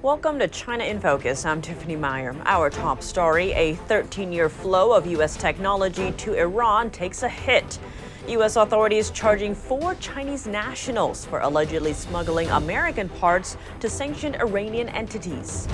Welcome 0.00 0.38
to 0.38 0.46
China 0.46 0.84
in 0.84 1.00
Focus. 1.00 1.44
I'm 1.44 1.60
Tiffany 1.60 1.96
Meyer. 1.96 2.36
Our 2.44 2.70
top 2.70 3.02
story 3.02 3.50
a 3.50 3.74
13 3.74 4.30
year 4.32 4.48
flow 4.48 4.92
of 4.92 5.08
U.S. 5.08 5.36
technology 5.36 6.12
to 6.12 6.34
Iran 6.34 6.92
takes 6.92 7.24
a 7.24 7.28
hit. 7.28 7.80
U.S. 8.28 8.54
authorities 8.54 9.10
charging 9.10 9.56
four 9.56 9.96
Chinese 9.96 10.46
nationals 10.46 11.24
for 11.24 11.40
allegedly 11.40 11.92
smuggling 11.92 12.48
American 12.50 13.08
parts 13.08 13.56
to 13.80 13.90
sanctioned 13.90 14.36
Iranian 14.36 14.88
entities. 14.90 15.66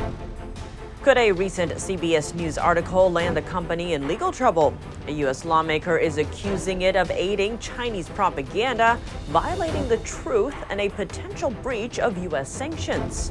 Could 1.02 1.18
a 1.18 1.30
recent 1.30 1.72
CBS 1.72 2.34
News 2.34 2.56
article 2.56 3.12
land 3.12 3.36
the 3.36 3.42
company 3.42 3.92
in 3.92 4.08
legal 4.08 4.32
trouble? 4.32 4.72
A 5.06 5.12
U.S. 5.12 5.44
lawmaker 5.44 5.98
is 5.98 6.16
accusing 6.16 6.80
it 6.80 6.96
of 6.96 7.10
aiding 7.10 7.58
Chinese 7.58 8.08
propaganda, 8.08 8.98
violating 9.26 9.86
the 9.90 9.98
truth, 9.98 10.54
and 10.70 10.80
a 10.80 10.88
potential 10.88 11.50
breach 11.50 11.98
of 11.98 12.16
U.S. 12.16 12.50
sanctions. 12.50 13.30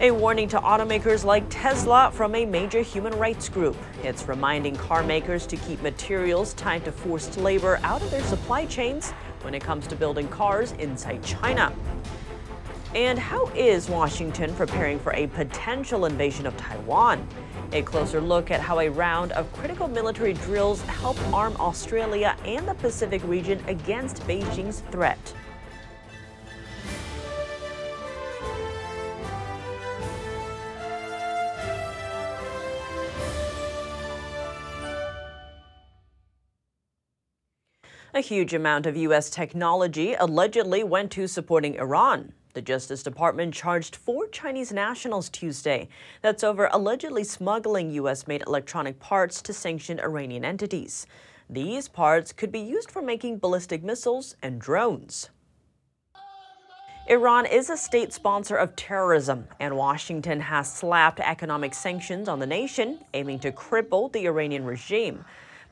A 0.00 0.12
warning 0.12 0.46
to 0.50 0.60
automakers 0.60 1.24
like 1.24 1.44
Tesla 1.50 2.12
from 2.14 2.36
a 2.36 2.46
major 2.46 2.82
human 2.82 3.12
rights 3.18 3.48
group. 3.48 3.76
It's 4.04 4.28
reminding 4.28 4.76
car 4.76 5.02
makers 5.02 5.44
to 5.48 5.56
keep 5.56 5.82
materials 5.82 6.54
tied 6.54 6.84
to 6.84 6.92
forced 6.92 7.36
labor 7.36 7.80
out 7.82 8.00
of 8.00 8.12
their 8.12 8.22
supply 8.22 8.64
chains 8.66 9.10
when 9.42 9.54
it 9.54 9.64
comes 9.64 9.88
to 9.88 9.96
building 9.96 10.28
cars 10.28 10.70
inside 10.78 11.24
China. 11.24 11.74
And 12.94 13.18
how 13.18 13.48
is 13.56 13.88
Washington 13.88 14.54
preparing 14.54 15.00
for 15.00 15.12
a 15.14 15.26
potential 15.26 16.04
invasion 16.04 16.46
of 16.46 16.56
Taiwan? 16.56 17.26
A 17.72 17.82
closer 17.82 18.20
look 18.20 18.52
at 18.52 18.60
how 18.60 18.78
a 18.78 18.88
round 18.88 19.32
of 19.32 19.52
critical 19.52 19.88
military 19.88 20.34
drills 20.34 20.80
help 20.82 21.18
arm 21.34 21.56
Australia 21.58 22.36
and 22.44 22.68
the 22.68 22.74
Pacific 22.74 23.20
region 23.24 23.60
against 23.66 24.22
Beijing's 24.28 24.78
threat. 24.92 25.34
A 38.18 38.20
huge 38.20 38.52
amount 38.52 38.84
of 38.86 38.96
U.S. 38.96 39.30
technology 39.30 40.14
allegedly 40.14 40.82
went 40.82 41.12
to 41.12 41.28
supporting 41.28 41.76
Iran. 41.76 42.32
The 42.52 42.60
Justice 42.60 43.04
Department 43.04 43.54
charged 43.54 43.94
four 43.94 44.26
Chinese 44.26 44.72
nationals 44.72 45.28
Tuesday. 45.28 45.88
That's 46.20 46.42
over 46.42 46.68
allegedly 46.72 47.22
smuggling 47.22 47.92
U.S. 47.92 48.26
made 48.26 48.42
electronic 48.44 48.98
parts 48.98 49.40
to 49.42 49.52
sanctioned 49.52 50.00
Iranian 50.00 50.44
entities. 50.44 51.06
These 51.48 51.86
parts 51.86 52.32
could 52.32 52.50
be 52.50 52.58
used 52.58 52.90
for 52.90 53.02
making 53.02 53.38
ballistic 53.38 53.84
missiles 53.84 54.34
and 54.42 54.60
drones. 54.60 55.30
Iran 57.06 57.46
is 57.46 57.70
a 57.70 57.76
state 57.76 58.12
sponsor 58.12 58.56
of 58.56 58.74
terrorism, 58.74 59.46
and 59.60 59.76
Washington 59.76 60.40
has 60.40 60.74
slapped 60.74 61.20
economic 61.20 61.72
sanctions 61.72 62.28
on 62.28 62.40
the 62.40 62.46
nation, 62.46 62.98
aiming 63.14 63.38
to 63.38 63.52
cripple 63.52 64.10
the 64.10 64.26
Iranian 64.26 64.64
regime. 64.64 65.24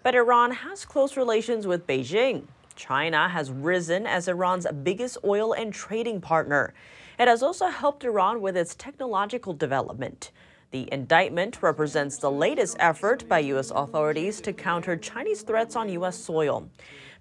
But 0.06 0.14
Iran 0.14 0.52
has 0.52 0.84
close 0.84 1.16
relations 1.16 1.66
with 1.66 1.84
Beijing. 1.88 2.44
China 2.76 3.28
has 3.28 3.50
risen 3.50 4.06
as 4.06 4.28
Iran's 4.28 4.64
biggest 4.84 5.18
oil 5.24 5.52
and 5.52 5.74
trading 5.74 6.20
partner. 6.20 6.74
It 7.18 7.26
has 7.26 7.42
also 7.42 7.66
helped 7.66 8.04
Iran 8.04 8.40
with 8.40 8.56
its 8.56 8.77
technological 8.77 9.52
development. 9.52 10.30
The 10.70 10.88
indictment 10.92 11.60
represents 11.60 12.18
the 12.18 12.30
latest 12.30 12.77
effort 12.78 13.28
by 13.28 13.40
U.S. 13.40 13.72
authorities 13.74 14.40
to 14.42 14.52
counter 14.52 14.96
Chinese 14.96 15.42
threats 15.42 15.74
on 15.74 15.88
U.S. 15.88 16.16
soil. 16.16 16.70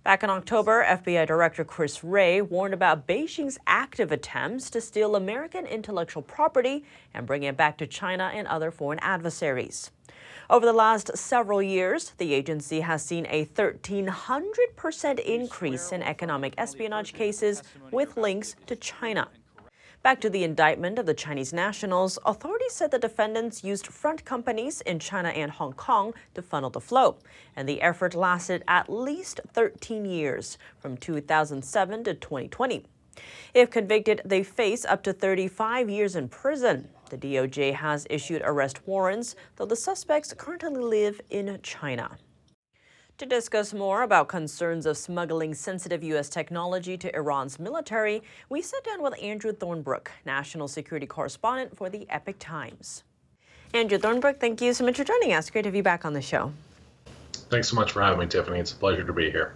Back 0.04 0.22
in 0.22 0.30
October, 0.30 0.86
FBI 0.88 1.26
Director 1.26 1.64
Chris 1.64 2.04
Wray 2.04 2.40
warned 2.40 2.76
about 2.76 3.08
Beijing's 3.08 3.58
active 3.66 4.12
attempts 4.12 4.70
to 4.70 4.80
steal 4.80 5.16
American 5.16 5.66
intellectual 5.66 6.22
property 6.22 6.86
and 7.16 7.26
bring 7.26 7.42
it 7.42 7.58
back 7.58 7.80
to 7.80 7.88
China 7.88 8.30
and 8.32 8.48
other 8.48 8.70
foreign 8.70 9.00
adversaries. 9.00 9.90
Over 10.48 10.68
the 10.68 10.74
last 10.74 11.18
several 11.18 11.60
years, 11.60 12.12
the 12.20 12.34
agency 12.36 12.82
has 12.82 13.04
seen 13.04 13.26
a 13.32 13.46
1,300% 13.46 15.20
increase 15.20 15.92
in 15.92 16.04
economic 16.04 16.54
espionage 16.60 17.14
cases 17.14 17.64
with 17.92 18.16
links 18.16 18.56
to 18.68 18.76
China. 18.76 19.28
Back 20.04 20.22
to 20.22 20.30
the 20.30 20.44
indictment 20.44 21.00
of 21.00 21.08
the 21.08 21.16
Chinese 21.16 21.52
nationals, 21.52 22.20
authorities 22.28 22.74
said 22.74 22.92
the 22.92 23.00
defendants 23.00 23.64
used 23.64 23.88
front 23.88 24.24
companies 24.24 24.82
in 24.82 25.00
China 25.00 25.30
and 25.30 25.50
Hong 25.50 25.74
Kong 25.74 26.14
to 26.36 26.44
funnel 26.44 26.70
the 26.70 26.80
flow, 26.80 27.18
and 27.56 27.68
the 27.68 27.82
effort 27.82 28.14
lasted 28.14 28.64
at 28.68 28.88
least 28.88 29.42
13 29.52 30.06
years, 30.06 30.60
from 30.78 30.96
2007 30.96 32.04
to 32.04 32.14
2020. 32.14 32.86
If 33.56 33.72
convicted, 33.72 34.22
they 34.24 34.44
face 34.44 34.86
up 34.86 35.02
to 35.04 35.14
35 35.14 35.90
years 35.90 36.16
in 36.16 36.30
prison. 36.30 36.90
The 37.10 37.18
DOJ 37.18 37.74
has 37.74 38.08
issued 38.10 38.42
arrest 38.44 38.88
warrants, 38.88 39.36
though 39.56 39.66
the 39.66 39.76
suspects 39.76 40.34
currently 40.34 40.82
live 40.82 41.22
in 41.30 41.60
China. 41.62 42.18
To 43.20 43.26
discuss 43.26 43.74
more 43.74 44.04
about 44.04 44.28
concerns 44.28 44.86
of 44.86 44.98
smuggling 44.98 45.54
sensitive 45.54 46.04
U.S. 46.04 46.28
technology 46.28 46.98
to 46.98 47.16
Iran's 47.16 47.60
military, 47.60 48.22
we 48.50 48.62
sat 48.62 48.84
down 48.84 49.02
with 49.02 49.14
Andrew 49.22 49.54
Thornebrooke, 49.54 50.08
national 50.26 50.68
security 50.68 51.08
correspondent 51.08 51.78
for 51.78 51.90
the 51.90 52.06
Epoch 52.10 52.36
Times. 52.40 53.04
Andrew 53.74 53.98
Thornebrooke, 53.98 54.40
thank 54.40 54.62
you 54.62 54.74
so 54.74 54.84
much 54.84 54.98
for 54.98 55.06
joining 55.06 55.34
us. 55.34 55.50
Great 55.50 55.62
to 55.62 55.70
have 55.70 55.76
you 55.76 55.84
back 55.84 56.04
on 56.04 56.12
the 56.12 56.22
show. 56.22 56.52
Thanks 57.50 57.70
so 57.70 57.76
much 57.76 57.94
for 57.94 58.02
having 58.02 58.20
me, 58.20 58.26
Tiffany. 58.26 58.60
It's 58.60 58.74
a 58.74 58.76
pleasure 58.76 59.06
to 59.06 59.14
be 59.14 59.32
here. 59.32 59.54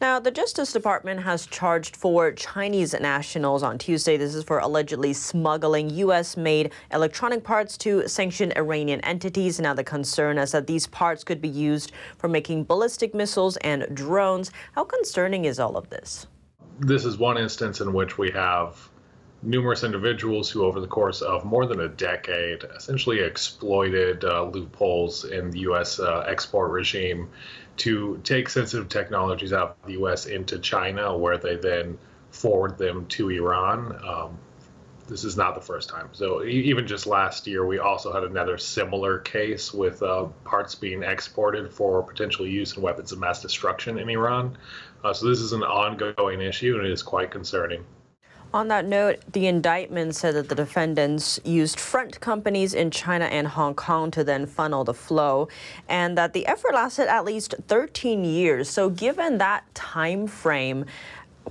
Now, 0.00 0.18
the 0.18 0.30
Justice 0.30 0.72
Department 0.72 1.24
has 1.24 1.44
charged 1.44 1.94
four 1.94 2.32
Chinese 2.32 2.98
nationals 2.98 3.62
on 3.62 3.76
Tuesday. 3.76 4.16
This 4.16 4.34
is 4.34 4.44
for 4.44 4.58
allegedly 4.58 5.12
smuggling 5.12 5.90
U.S. 5.90 6.38
made 6.38 6.72
electronic 6.90 7.44
parts 7.44 7.76
to 7.78 8.08
sanctioned 8.08 8.54
Iranian 8.56 9.02
entities. 9.02 9.60
Now, 9.60 9.74
the 9.74 9.84
concern 9.84 10.38
is 10.38 10.52
that 10.52 10.66
these 10.66 10.86
parts 10.86 11.22
could 11.22 11.42
be 11.42 11.50
used 11.50 11.92
for 12.16 12.28
making 12.28 12.64
ballistic 12.64 13.14
missiles 13.14 13.58
and 13.58 13.94
drones. 13.94 14.50
How 14.72 14.84
concerning 14.84 15.44
is 15.44 15.60
all 15.60 15.76
of 15.76 15.90
this? 15.90 16.26
This 16.78 17.04
is 17.04 17.18
one 17.18 17.36
instance 17.36 17.82
in 17.82 17.92
which 17.92 18.16
we 18.16 18.30
have 18.30 18.88
numerous 19.42 19.84
individuals 19.84 20.50
who, 20.50 20.64
over 20.64 20.80
the 20.80 20.86
course 20.86 21.20
of 21.20 21.44
more 21.44 21.66
than 21.66 21.80
a 21.80 21.88
decade, 21.88 22.64
essentially 22.74 23.20
exploited 23.20 24.24
uh, 24.24 24.44
loopholes 24.44 25.24
in 25.24 25.50
the 25.50 25.60
U.S. 25.60 25.98
Uh, 26.00 26.20
export 26.20 26.70
regime 26.70 27.28
to 27.78 28.20
take 28.24 28.48
sensitive 28.48 28.88
technologies 28.88 29.52
out 29.52 29.76
of 29.80 29.86
the 29.86 29.92
U.S. 29.92 30.26
into 30.26 30.58
China, 30.58 31.16
where 31.16 31.38
they 31.38 31.56
then 31.56 31.98
forward 32.30 32.78
them 32.78 33.06
to 33.06 33.30
Iran. 33.30 33.98
Um, 34.06 34.38
this 35.08 35.24
is 35.24 35.36
not 35.36 35.56
the 35.56 35.60
first 35.60 35.88
time. 35.88 36.08
So 36.12 36.44
even 36.44 36.86
just 36.86 37.06
last 37.06 37.46
year, 37.46 37.66
we 37.66 37.80
also 37.80 38.12
had 38.12 38.22
another 38.22 38.56
similar 38.58 39.18
case 39.18 39.74
with 39.74 40.02
uh, 40.02 40.26
parts 40.44 40.76
being 40.76 41.02
exported 41.02 41.72
for 41.72 42.02
potential 42.02 42.46
use 42.46 42.76
in 42.76 42.82
weapons 42.82 43.10
of 43.10 43.18
mass 43.18 43.42
destruction 43.42 43.98
in 43.98 44.08
Iran. 44.08 44.56
Uh, 45.02 45.12
so 45.12 45.28
this 45.28 45.40
is 45.40 45.52
an 45.52 45.64
ongoing 45.64 46.40
issue, 46.40 46.76
and 46.78 46.86
it 46.86 46.92
is 46.92 47.02
quite 47.02 47.32
concerning. 47.32 47.84
On 48.52 48.66
that 48.66 48.84
note, 48.84 49.20
the 49.32 49.46
indictment 49.46 50.16
said 50.16 50.34
that 50.34 50.48
the 50.48 50.56
defendants 50.56 51.38
used 51.44 51.78
front 51.78 52.18
companies 52.18 52.74
in 52.74 52.90
China 52.90 53.26
and 53.26 53.46
Hong 53.46 53.74
Kong 53.74 54.10
to 54.10 54.24
then 54.24 54.44
funnel 54.44 54.82
the 54.82 54.92
flow, 54.92 55.46
and 55.88 56.18
that 56.18 56.32
the 56.32 56.44
effort 56.46 56.74
lasted 56.74 57.08
at 57.08 57.24
least 57.24 57.54
13 57.68 58.24
years. 58.24 58.68
So, 58.68 58.90
given 58.90 59.38
that 59.38 59.72
time 59.76 60.26
frame, 60.26 60.84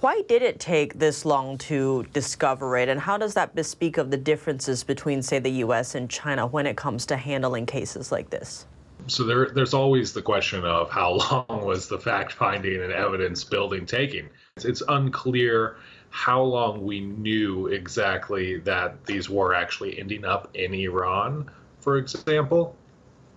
why 0.01 0.23
did 0.27 0.41
it 0.41 0.59
take 0.59 0.99
this 0.99 1.23
long 1.23 1.57
to 1.59 2.05
discover 2.11 2.75
it, 2.75 2.89
and 2.89 2.99
how 2.99 3.17
does 3.17 3.33
that 3.33 3.55
bespeak 3.55 3.97
of 3.97 4.11
the 4.11 4.17
differences 4.17 4.83
between, 4.83 5.21
say, 5.21 5.39
the 5.39 5.51
U.S. 5.63 5.95
and 5.95 6.09
China 6.09 6.47
when 6.47 6.67
it 6.67 6.75
comes 6.75 7.05
to 7.05 7.15
handling 7.15 7.65
cases 7.65 8.11
like 8.11 8.29
this? 8.29 8.65
So 9.07 9.23
there, 9.23 9.49
there's 9.51 9.73
always 9.73 10.11
the 10.11 10.21
question 10.21 10.65
of 10.65 10.89
how 10.89 11.13
long 11.49 11.65
was 11.65 11.87
the 11.87 11.97
fact 11.97 12.33
finding 12.33 12.81
and 12.81 12.91
evidence 12.91 13.45
building 13.45 13.85
taking. 13.85 14.27
It's, 14.57 14.65
it's 14.65 14.83
unclear 14.89 15.77
how 16.09 16.41
long 16.41 16.83
we 16.83 17.01
knew 17.01 17.67
exactly 17.67 18.57
that 18.59 19.05
these 19.05 19.29
were 19.29 19.53
actually 19.53 19.99
ending 19.99 20.25
up 20.25 20.49
in 20.55 20.73
Iran, 20.73 21.49
for 21.79 21.97
example. 21.97 22.75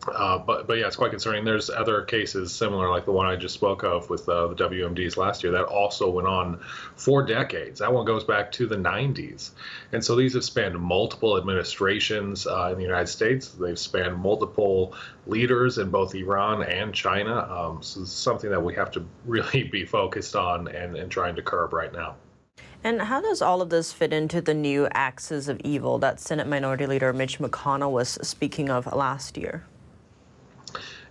Uh, 0.09 0.37
but 0.39 0.67
but 0.67 0.79
yeah, 0.79 0.87
it's 0.87 0.97
quite 0.97 1.11
concerning. 1.11 1.45
There's 1.45 1.71
other 1.71 2.03
cases 2.03 2.53
similar, 2.53 2.91
like 2.91 3.05
the 3.05 3.13
one 3.13 3.27
I 3.27 3.37
just 3.37 3.55
spoke 3.55 3.85
of 3.85 4.11
with 4.11 4.29
uh, 4.29 4.49
the 4.49 4.57
WMDs 4.57 5.17
last 5.17 5.45
year, 5.45 5.53
that 5.53 5.67
also 5.67 6.11
went 6.11 6.27
on 6.27 6.59
for 6.97 7.23
decades. 7.23 7.79
That 7.79 7.93
one 7.93 8.05
goes 8.05 8.25
back 8.25 8.51
to 8.53 8.67
the 8.67 8.75
90s, 8.75 9.51
and 9.93 10.05
so 10.05 10.17
these 10.17 10.35
have 10.35 10.43
spanned 10.43 10.77
multiple 10.77 11.37
administrations 11.37 12.49
uh, 12.49 12.71
in 12.73 12.79
the 12.79 12.83
United 12.83 13.07
States. 13.07 13.49
They've 13.51 13.79
spanned 13.79 14.17
multiple 14.17 14.97
leaders 15.29 15.79
in 15.79 15.91
both 15.91 16.17
Iran 16.17 16.65
and 16.65 16.93
China. 16.93 17.39
Um, 17.39 17.83
so 17.83 18.01
it's 18.01 18.11
something 18.11 18.51
that 18.51 18.65
we 18.65 18.75
have 18.75 18.91
to 18.93 19.05
really 19.25 19.63
be 19.63 19.85
focused 19.85 20.35
on 20.35 20.67
and, 20.67 20.97
and 20.97 21.13
trying 21.13 21.37
to 21.37 21.43
curb 21.43 21.73
right 21.73 21.93
now. 21.93 22.17
And 22.85 23.03
how 23.03 23.21
does 23.21 23.41
all 23.41 23.63
of 23.63 23.71
this 23.71 23.93
fit 23.93 24.13
into 24.13 24.41
the 24.41 24.55
new 24.55 24.89
axis 24.93 25.47
of 25.47 25.61
evil 25.61 25.99
that 25.99 26.19
Senate 26.19 26.49
Minority 26.49 26.87
Leader 26.87 27.13
Mitch 27.13 27.39
McConnell 27.39 27.93
was 27.93 28.19
speaking 28.23 28.71
of 28.71 28.93
last 28.93 29.37
year? 29.37 29.65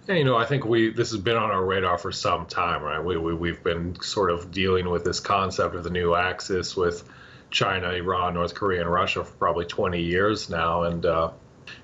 Yeah, 0.08 0.16
you 0.16 0.26
know, 0.26 0.36
I 0.36 0.46
think 0.46 0.66
we 0.66 0.92
this 0.92 1.12
has 1.12 1.22
been 1.22 1.38
on 1.38 1.52
our 1.52 1.64
radar 1.64 1.98
for 1.98 2.12
some 2.12 2.46
time, 2.46 2.82
right? 2.82 3.00
We, 3.00 3.18
we 3.18 3.34
we've 3.34 3.64
been 3.64 3.96
sort 4.02 4.32
of 4.32 4.52
dealing 4.52 4.90
with 4.90 5.06
this 5.06 5.20
concept 5.20 5.76
of 5.76 5.84
the 5.84 5.90
new 5.90 6.16
axis 6.16 6.76
with 6.76 7.08
China, 7.52 7.92
Iran, 7.92 8.34
North 8.34 8.54
Korea, 8.54 8.82
and 8.82 8.92
Russia 8.92 9.24
for 9.24 9.34
probably 9.34 9.66
20 9.66 10.02
years 10.02 10.50
now, 10.50 10.84
and 10.84 11.06
uh, 11.06 11.32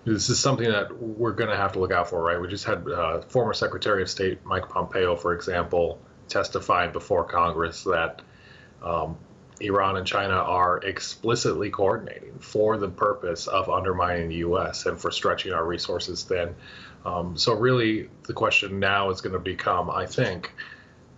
this 0.04 0.30
is 0.30 0.40
something 0.40 0.70
that 0.70 0.98
we're 1.00 1.34
going 1.34 1.50
to 1.50 1.56
have 1.56 1.74
to 1.74 1.80
look 1.80 1.92
out 1.92 2.10
for, 2.10 2.22
right? 2.22 2.42
We 2.42 2.48
just 2.48 2.66
had 2.66 2.88
uh, 2.90 3.22
former 3.22 3.54
Secretary 3.54 4.02
of 4.02 4.10
State 4.10 4.44
Mike 4.44 4.68
Pompeo, 4.68 5.16
for 5.16 5.34
example, 5.34 6.00
testifying 6.28 6.92
before 6.92 7.24
Congress 7.24 7.84
that 7.84 8.22
um, 8.84 9.18
Iran 9.60 9.98
and 9.98 10.06
China 10.06 10.34
are 10.34 10.78
explicitly 10.80 11.70
coordinating 11.70 12.38
for 12.40 12.78
the 12.78 12.90
purpose 12.90 13.48
of 13.48 13.70
undermining 13.70 14.30
the 14.30 14.36
U.S. 14.36 14.86
and 14.86 15.00
for 15.00 15.12
stretching 15.12 15.54
our 15.54 15.66
resources 15.66 16.24
thin. 16.24 16.56
Um, 17.06 17.38
so, 17.38 17.54
really, 17.54 18.10
the 18.24 18.34
question 18.34 18.80
now 18.80 19.10
is 19.10 19.22
going 19.22 19.34
to 19.34 19.40
become, 19.40 19.90
I 19.90 20.06
think, 20.06 20.52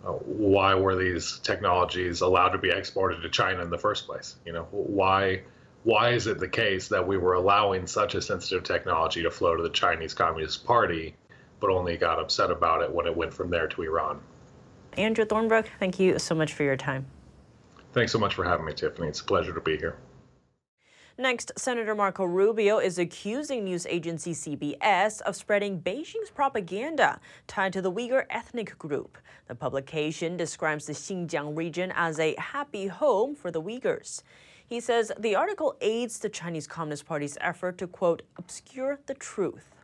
uh, 0.06 0.12
why 0.12 0.76
were 0.76 0.96
these 0.96 1.40
technologies 1.40 2.22
allowed 2.22 2.50
to 2.50 2.58
be 2.58 2.70
exported 2.70 3.22
to 3.22 3.30
China 3.30 3.62
in 3.62 3.70
the 3.70 3.78
first 3.78 4.06
place? 4.06 4.36
You 4.46 4.54
know, 4.54 4.68
why 4.72 5.42
why 5.84 6.10
is 6.10 6.28
it 6.28 6.40
the 6.40 6.48
case 6.48 6.90
that 6.90 7.08
we 7.08 7.18
were 7.18 7.34
allowing 7.34 7.88
such 7.88 8.14
a 8.16 8.22
sensitive 8.22 8.64
technology 8.64 9.24
to 9.24 9.32
flow 9.32 9.56
to 9.56 9.64
the 9.64 9.70
Chinese 9.70 10.14
Communist 10.14 10.66
Party, 10.66 11.16
but 11.60 11.70
only 11.70 11.98
got 11.98 12.20
upset 12.20 12.52
about 12.52 12.82
it 12.82 12.92
when 12.92 13.06
it 13.06 13.16
went 13.16 13.34
from 13.34 13.50
there 13.50 13.68
to 13.68 13.82
Iran? 13.84 14.20
Andrew 14.94 15.26
Thornebrooke, 15.26 15.68
thank 15.80 16.00
you 16.00 16.20
so 16.20 16.36
much 16.36 16.54
for 16.54 16.64
your 16.64 16.76
time. 16.76 17.06
Thanks 17.92 18.12
so 18.12 18.20
much 18.20 18.36
for 18.36 18.44
having 18.44 18.66
me, 18.66 18.74
Tiffany. 18.74 19.08
It's 19.08 19.22
a 19.22 19.24
pleasure 19.24 19.54
to 19.54 19.62
be 19.62 19.78
here. 19.78 19.98
Next, 21.18 21.52
Senator 21.58 21.96
Marco 21.96 22.24
Rubio 22.24 22.78
is 22.78 22.98
accusing 22.98 23.66
news 23.66 23.86
agency 23.88 24.32
CBS 24.32 25.20
of 25.22 25.36
spreading 25.36 25.82
Beijing's 25.82 26.30
propaganda 26.30 27.20
tied 27.46 27.74
to 27.74 27.82
the 27.82 27.92
Uyghur 27.92 28.26
ethnic 28.30 28.78
group. 28.78 29.18
The 29.48 29.56
publication 29.56 30.38
describes 30.38 30.86
the 30.86 30.94
Xinjiang 30.94 31.58
region 31.58 31.92
as 31.94 32.20
a 32.20 32.36
happy 32.38 32.88
home 32.88 33.36
for 33.36 33.52
the 33.52 33.62
Uyghurs. 33.62 34.22
He 34.66 34.80
says 34.80 35.12
the 35.20 35.36
article 35.36 35.76
aids 35.82 36.20
the 36.20 36.30
Chinese 36.30 36.68
Communist 36.68 37.06
Party's 37.06 37.38
effort 37.42 37.80
to, 37.80 37.88
quote, 37.88 38.22
obscure 38.38 39.00
the 39.08 39.16
truth. 39.16 39.76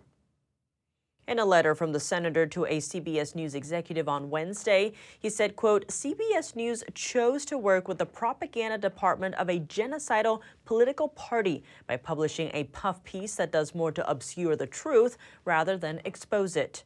In 1.28 1.40
a 1.40 1.46
letter 1.46 1.74
from 1.74 1.92
the 1.92 2.00
senator 2.00 2.46
to 2.46 2.66
a 2.66 2.78
CBS 2.78 3.34
News 3.34 3.56
executive 3.56 4.08
on 4.08 4.30
Wednesday, 4.30 4.94
he 5.20 5.28
said, 5.32 5.56
quote, 5.56 5.88
CBS 5.88 6.56
News 6.56 6.84
chose 6.94 7.46
to 7.46 7.58
work 7.58 7.88
with 7.88 7.98
the 7.98 8.06
propaganda 8.06 8.78
department 8.78 9.34
of 9.36 9.50
a 9.50 9.60
genocidal 9.60 10.42
political 10.66 11.08
party 11.08 11.64
by 11.88 11.98
publishing 11.98 12.52
a 12.54 12.66
puff 12.66 13.04
piece 13.04 13.34
that 13.38 13.52
does 13.52 13.74
more 13.74 13.92
to 13.92 14.08
obscure 14.08 14.56
the 14.56 14.68
truth 14.68 15.18
rather 15.46 15.78
than 15.78 16.00
expose 16.06 16.56
it. 16.56 16.84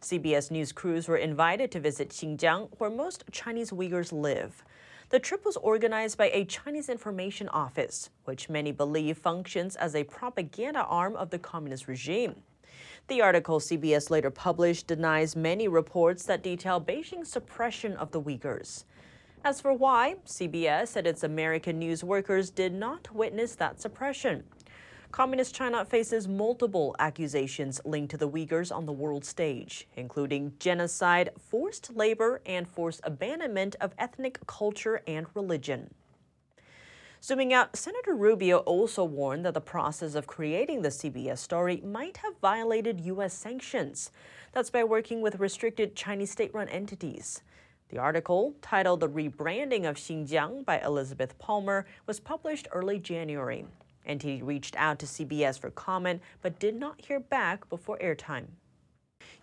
CBS 0.00 0.50
News 0.50 0.72
crews 0.72 1.06
were 1.06 1.16
invited 1.16 1.70
to 1.70 1.78
visit 1.78 2.08
Xinjiang, 2.10 2.68
where 2.78 2.90
most 2.90 3.22
Chinese 3.30 3.70
Uyghurs 3.70 4.10
live. 4.10 4.64
The 5.10 5.20
trip 5.20 5.44
was 5.44 5.56
organized 5.58 6.18
by 6.18 6.30
a 6.30 6.44
Chinese 6.44 6.88
information 6.88 7.48
office, 7.50 8.10
which 8.24 8.48
many 8.48 8.72
believe 8.72 9.16
functions 9.16 9.76
as 9.76 9.94
a 9.94 10.02
propaganda 10.02 10.82
arm 10.82 11.14
of 11.14 11.30
the 11.30 11.38
communist 11.38 11.86
regime. 11.86 12.42
The 13.08 13.22
article 13.22 13.60
CBS 13.60 14.10
later 14.10 14.30
published 14.30 14.86
denies 14.86 15.36
many 15.36 15.68
reports 15.68 16.24
that 16.24 16.42
detail 16.42 16.80
Beijing's 16.80 17.30
suppression 17.30 17.92
of 17.94 18.10
the 18.10 18.20
Uyghurs. 18.20 18.84
As 19.44 19.60
for 19.60 19.72
why, 19.72 20.16
CBS 20.26 20.88
said 20.88 21.06
its 21.06 21.22
American 21.22 21.78
news 21.78 22.02
workers 22.02 22.50
did 22.50 22.74
not 22.74 23.14
witness 23.14 23.54
that 23.54 23.80
suppression. 23.80 24.44
Communist 25.12 25.54
China 25.54 25.84
faces 25.84 26.26
multiple 26.26 26.96
accusations 26.98 27.80
linked 27.84 28.10
to 28.10 28.16
the 28.16 28.28
Uyghurs 28.28 28.74
on 28.74 28.86
the 28.86 28.92
world 28.92 29.24
stage, 29.24 29.86
including 29.94 30.52
genocide, 30.58 31.30
forced 31.38 31.94
labor, 31.94 32.42
and 32.44 32.66
forced 32.66 33.00
abandonment 33.04 33.76
of 33.80 33.94
ethnic 33.98 34.44
culture 34.46 35.00
and 35.06 35.26
religion. 35.34 35.94
Zooming 37.26 37.52
out, 37.52 37.74
Senator 37.74 38.14
Rubio 38.14 38.58
also 38.58 39.02
warned 39.02 39.44
that 39.44 39.54
the 39.54 39.60
process 39.60 40.14
of 40.14 40.28
creating 40.28 40.82
the 40.82 40.90
CBS 40.90 41.38
story 41.38 41.82
might 41.84 42.18
have 42.18 42.38
violated 42.40 43.00
U.S. 43.00 43.34
sanctions. 43.34 44.12
That's 44.52 44.70
by 44.70 44.84
working 44.84 45.20
with 45.20 45.40
restricted 45.40 45.96
Chinese 45.96 46.30
state 46.30 46.54
run 46.54 46.68
entities. 46.68 47.42
The 47.88 47.98
article, 47.98 48.54
titled 48.62 49.00
The 49.00 49.08
Rebranding 49.08 49.88
of 49.88 49.96
Xinjiang 49.96 50.64
by 50.64 50.78
Elizabeth 50.78 51.36
Palmer, 51.40 51.84
was 52.06 52.20
published 52.20 52.68
early 52.70 53.00
January. 53.00 53.66
NTD 54.08 54.46
reached 54.46 54.76
out 54.76 55.00
to 55.00 55.06
CBS 55.06 55.58
for 55.58 55.70
comment 55.70 56.22
but 56.42 56.60
did 56.60 56.76
not 56.76 57.04
hear 57.04 57.18
back 57.18 57.68
before 57.68 57.98
airtime. 57.98 58.46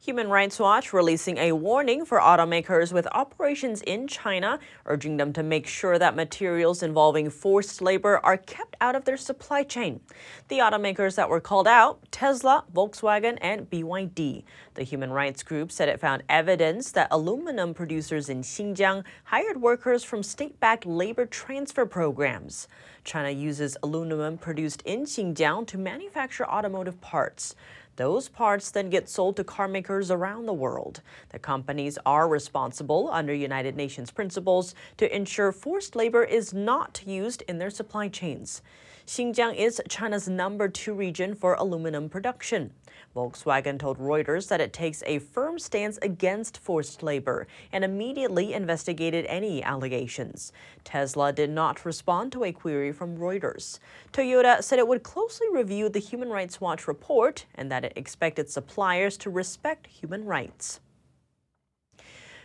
Human 0.04 0.28
Rights 0.28 0.60
Watch 0.60 0.92
releasing 0.92 1.38
a 1.38 1.54
warning 1.54 2.04
for 2.04 2.20
automakers 2.20 2.92
with 2.92 3.08
operations 3.14 3.82
in 3.84 4.06
China, 4.06 4.60
urging 4.86 5.16
them 5.16 5.32
to 5.32 5.42
make 5.42 5.66
sure 5.66 5.98
that 5.98 6.14
materials 6.14 6.84
involving 6.84 7.30
forced 7.30 7.82
labor 7.82 8.20
are 8.22 8.36
kept 8.36 8.76
out 8.82 8.98
of 8.98 9.06
their 9.06 9.16
supply 9.16 9.64
chain. 9.64 10.02
The 10.50 10.60
automakers 10.60 11.16
that 11.16 11.30
were 11.30 11.40
called 11.40 11.70
out 11.70 12.02
Tesla, 12.12 12.66
Volkswagen, 12.74 13.38
and 13.40 13.70
BYD. 13.70 14.44
The 14.74 14.84
human 14.84 15.12
rights 15.12 15.42
group 15.42 15.72
said 15.72 15.88
it 15.88 16.02
found 16.02 16.24
evidence 16.28 16.92
that 16.92 17.08
aluminum 17.10 17.74
producers 17.74 18.28
in 18.28 18.42
Xinjiang 18.42 19.06
hired 19.24 19.62
workers 19.62 20.04
from 20.04 20.22
state 20.22 20.60
backed 20.60 20.86
labor 20.86 21.26
transfer 21.26 21.86
programs. 21.86 22.68
China 23.06 23.30
uses 23.30 23.78
aluminum 23.82 24.38
produced 24.38 24.82
in 24.82 25.04
Xinjiang 25.06 25.66
to 25.68 25.78
manufacture 25.78 26.46
automotive 26.46 27.00
parts. 27.00 27.56
Those 27.96 28.28
parts 28.28 28.72
then 28.72 28.90
get 28.90 29.08
sold 29.08 29.36
to 29.36 29.44
car 29.44 29.68
makers 29.68 30.10
around 30.10 30.48
the 30.48 30.54
world. 30.54 31.02
The 31.30 31.38
companies 31.38 32.00
are 32.06 32.28
responsible 32.28 33.10
under 33.12 33.34
United 33.34 33.76
Nations 33.76 34.10
principles 34.10 34.74
to 34.98 35.16
ensure 35.16 35.52
forced 35.52 35.96
labor 35.96 36.24
is 36.24 36.54
not 36.54 37.04
used 37.06 37.44
in 37.44 37.60
their 37.60 37.70
supply 37.70 38.08
chains. 38.08 38.64
Xinjiang 39.06 39.56
is 39.56 39.82
China's 39.90 40.28
number 40.28 40.68
two 40.68 40.94
region 40.94 41.36
for 41.36 41.54
aluminum 41.54 42.10
production. 42.10 42.72
Volkswagen 43.16 43.78
told 43.78 44.00
Reuters 44.00 44.48
that 44.48 44.62
it 44.62 44.74
takes 44.74 45.04
a 45.06 45.20
firm 45.20 45.60
stance 45.60 45.98
against 46.02 46.58
forced 46.58 47.04
labor 47.04 47.48
and 47.72 47.84
immediately 47.84 48.54
investigated 48.54 49.26
any 49.28 49.64
allegations. 49.64 50.52
Tesla 50.84 51.32
did 51.32 51.50
not 51.50 51.86
respond 51.86 52.32
to 52.32 52.44
a 52.44 52.52
query 52.52 52.92
from 52.92 53.18
Reuters. 53.18 53.80
Toyota 54.12 54.64
said 54.64 54.80
it 54.80 54.88
would 54.88 55.04
closely 55.04 55.48
review 55.52 55.90
the 55.90 56.00
Human 56.00 56.30
Rights 56.30 56.60
Watch 56.60 56.88
report 56.88 57.46
and 57.56 57.72
that 57.72 57.86
it 57.86 57.94
expected 57.96 58.50
suppliers 58.50 59.18
to 59.18 59.30
respect 59.30 59.88
human 59.88 60.26
rights. 60.26 60.80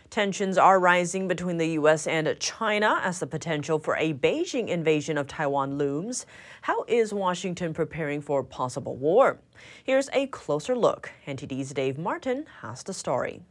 Tensions 0.09 0.57
are 0.57 0.79
rising 0.79 1.27
between 1.27 1.57
the 1.57 1.69
U.S. 1.73 2.07
and 2.07 2.35
China 2.39 2.99
as 3.03 3.19
the 3.19 3.27
potential 3.27 3.77
for 3.77 3.95
a 3.97 4.15
Beijing 4.15 4.67
invasion 4.67 5.19
of 5.19 5.27
Taiwan 5.27 5.77
looms. 5.77 6.25
How 6.63 6.83
is 6.87 7.13
Washington 7.13 7.75
preparing 7.75 8.19
for 8.19 8.43
possible 8.43 8.95
war? 8.95 9.39
Here's 9.83 10.09
a 10.13 10.25
closer 10.27 10.75
look. 10.75 11.11
NTD's 11.27 11.75
Dave 11.75 11.99
Martin 11.99 12.47
has 12.61 12.81
the 12.81 12.93
story. 12.93 13.43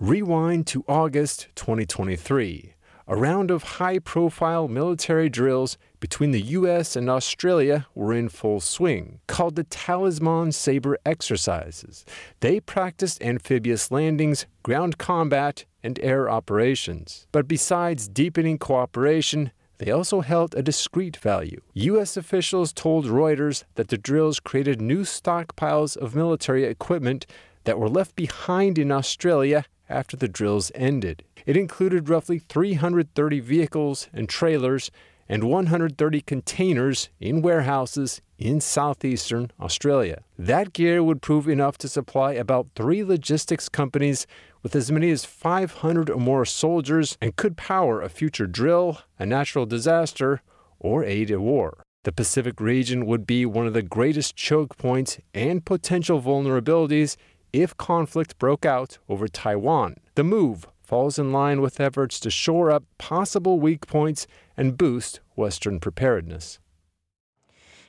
Rewind 0.00 0.66
to 0.68 0.84
August 0.88 1.46
2023 1.54 2.74
a 3.10 3.16
round 3.16 3.50
of 3.50 3.64
high 3.64 3.98
profile 3.98 4.68
military 4.68 5.28
drills 5.28 5.76
between 5.98 6.30
the 6.30 6.42
US 6.42 6.94
and 6.94 7.10
Australia 7.10 7.88
were 7.92 8.12
in 8.12 8.28
full 8.28 8.60
swing, 8.60 9.18
called 9.26 9.56
the 9.56 9.64
Talisman 9.64 10.52
Sabre 10.52 10.96
exercises. 11.04 12.04
They 12.38 12.60
practiced 12.60 13.20
amphibious 13.20 13.90
landings, 13.90 14.46
ground 14.62 14.98
combat, 14.98 15.64
and 15.82 15.98
air 16.02 16.30
operations. 16.30 17.26
But 17.32 17.48
besides 17.48 18.08
deepening 18.08 18.58
cooperation, 18.58 19.52
they 19.78 19.90
also 19.90 20.20
held 20.20 20.54
a 20.54 20.62
discrete 20.62 21.16
value. 21.16 21.62
U.S. 21.72 22.16
officials 22.16 22.72
told 22.72 23.06
Reuters 23.06 23.64
that 23.76 23.88
the 23.88 23.96
drills 23.96 24.38
created 24.38 24.80
new 24.80 25.02
stockpiles 25.02 25.96
of 25.96 26.14
military 26.14 26.64
equipment 26.64 27.26
that 27.64 27.78
were 27.78 27.88
left 27.88 28.14
behind 28.14 28.78
in 28.78 28.92
Australia 28.92 29.64
after 29.88 30.16
the 30.16 30.28
drills 30.28 30.70
ended. 30.74 31.24
It 31.46 31.56
included 31.56 32.08
roughly 32.08 32.38
330 32.38 33.40
vehicles 33.40 34.08
and 34.12 34.28
trailers 34.28 34.90
and 35.30 35.44
130 35.44 36.20
containers 36.22 37.08
in 37.20 37.40
warehouses 37.40 38.20
in 38.36 38.60
southeastern 38.60 39.48
Australia. 39.60 40.24
That 40.36 40.72
gear 40.72 41.04
would 41.04 41.22
prove 41.22 41.46
enough 41.48 41.78
to 41.78 41.88
supply 41.88 42.32
about 42.32 42.66
three 42.74 43.04
logistics 43.04 43.68
companies 43.68 44.26
with 44.64 44.74
as 44.74 44.90
many 44.90 45.08
as 45.12 45.24
500 45.24 46.10
or 46.10 46.18
more 46.18 46.44
soldiers 46.44 47.16
and 47.20 47.36
could 47.36 47.56
power 47.56 48.02
a 48.02 48.08
future 48.08 48.48
drill, 48.48 49.02
a 49.20 49.24
natural 49.24 49.66
disaster, 49.66 50.42
or 50.80 51.04
aid 51.04 51.30
a 51.30 51.40
war. 51.40 51.84
The 52.02 52.10
Pacific 52.10 52.60
region 52.60 53.06
would 53.06 53.24
be 53.24 53.46
one 53.46 53.68
of 53.68 53.72
the 53.72 53.82
greatest 53.82 54.34
choke 54.34 54.76
points 54.78 55.20
and 55.32 55.64
potential 55.64 56.20
vulnerabilities 56.20 57.16
if 57.52 57.76
conflict 57.76 58.36
broke 58.38 58.66
out 58.66 58.98
over 59.08 59.28
Taiwan. 59.28 59.94
The 60.16 60.24
move 60.24 60.66
falls 60.90 61.20
in 61.20 61.30
line 61.30 61.60
with 61.60 61.78
efforts 61.78 62.18
to 62.18 62.28
shore 62.28 62.68
up 62.68 62.82
possible 62.98 63.60
weak 63.60 63.86
points 63.86 64.26
and 64.56 64.76
boost 64.76 65.20
Western 65.36 65.78
preparedness. 65.78 66.58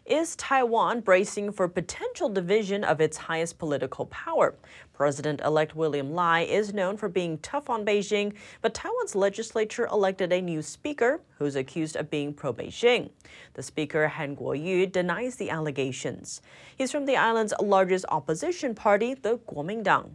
Is 0.05 0.35
Taiwan 0.35 1.01
bracing 1.01 1.51
for 1.51 1.67
potential 1.67 2.29
division 2.29 2.83
of 2.83 3.01
its 3.01 3.17
highest 3.17 3.57
political 3.57 4.05
power? 4.05 4.53
President 4.93 5.41
elect 5.41 5.75
William 5.75 6.11
Lai 6.13 6.41
is 6.41 6.75
known 6.75 6.95
for 6.95 7.09
being 7.09 7.39
tough 7.39 7.71
on 7.71 7.83
Beijing, 7.83 8.33
but 8.61 8.75
Taiwan's 8.75 9.15
legislature 9.15 9.87
elected 9.87 10.31
a 10.31 10.39
new 10.39 10.61
speaker 10.61 11.21
who's 11.39 11.55
accused 11.55 11.95
of 11.95 12.11
being 12.11 12.35
pro 12.35 12.53
Beijing. 12.53 13.09
The 13.55 13.63
speaker, 13.63 14.09
Han 14.09 14.35
Kuo-yu, 14.35 14.85
denies 14.85 15.37
the 15.37 15.49
allegations. 15.49 16.43
He's 16.77 16.91
from 16.91 17.07
the 17.07 17.17
island's 17.17 17.55
largest 17.59 18.05
opposition 18.09 18.75
party, 18.75 19.15
the 19.15 19.39
Kuomintang. 19.39 20.11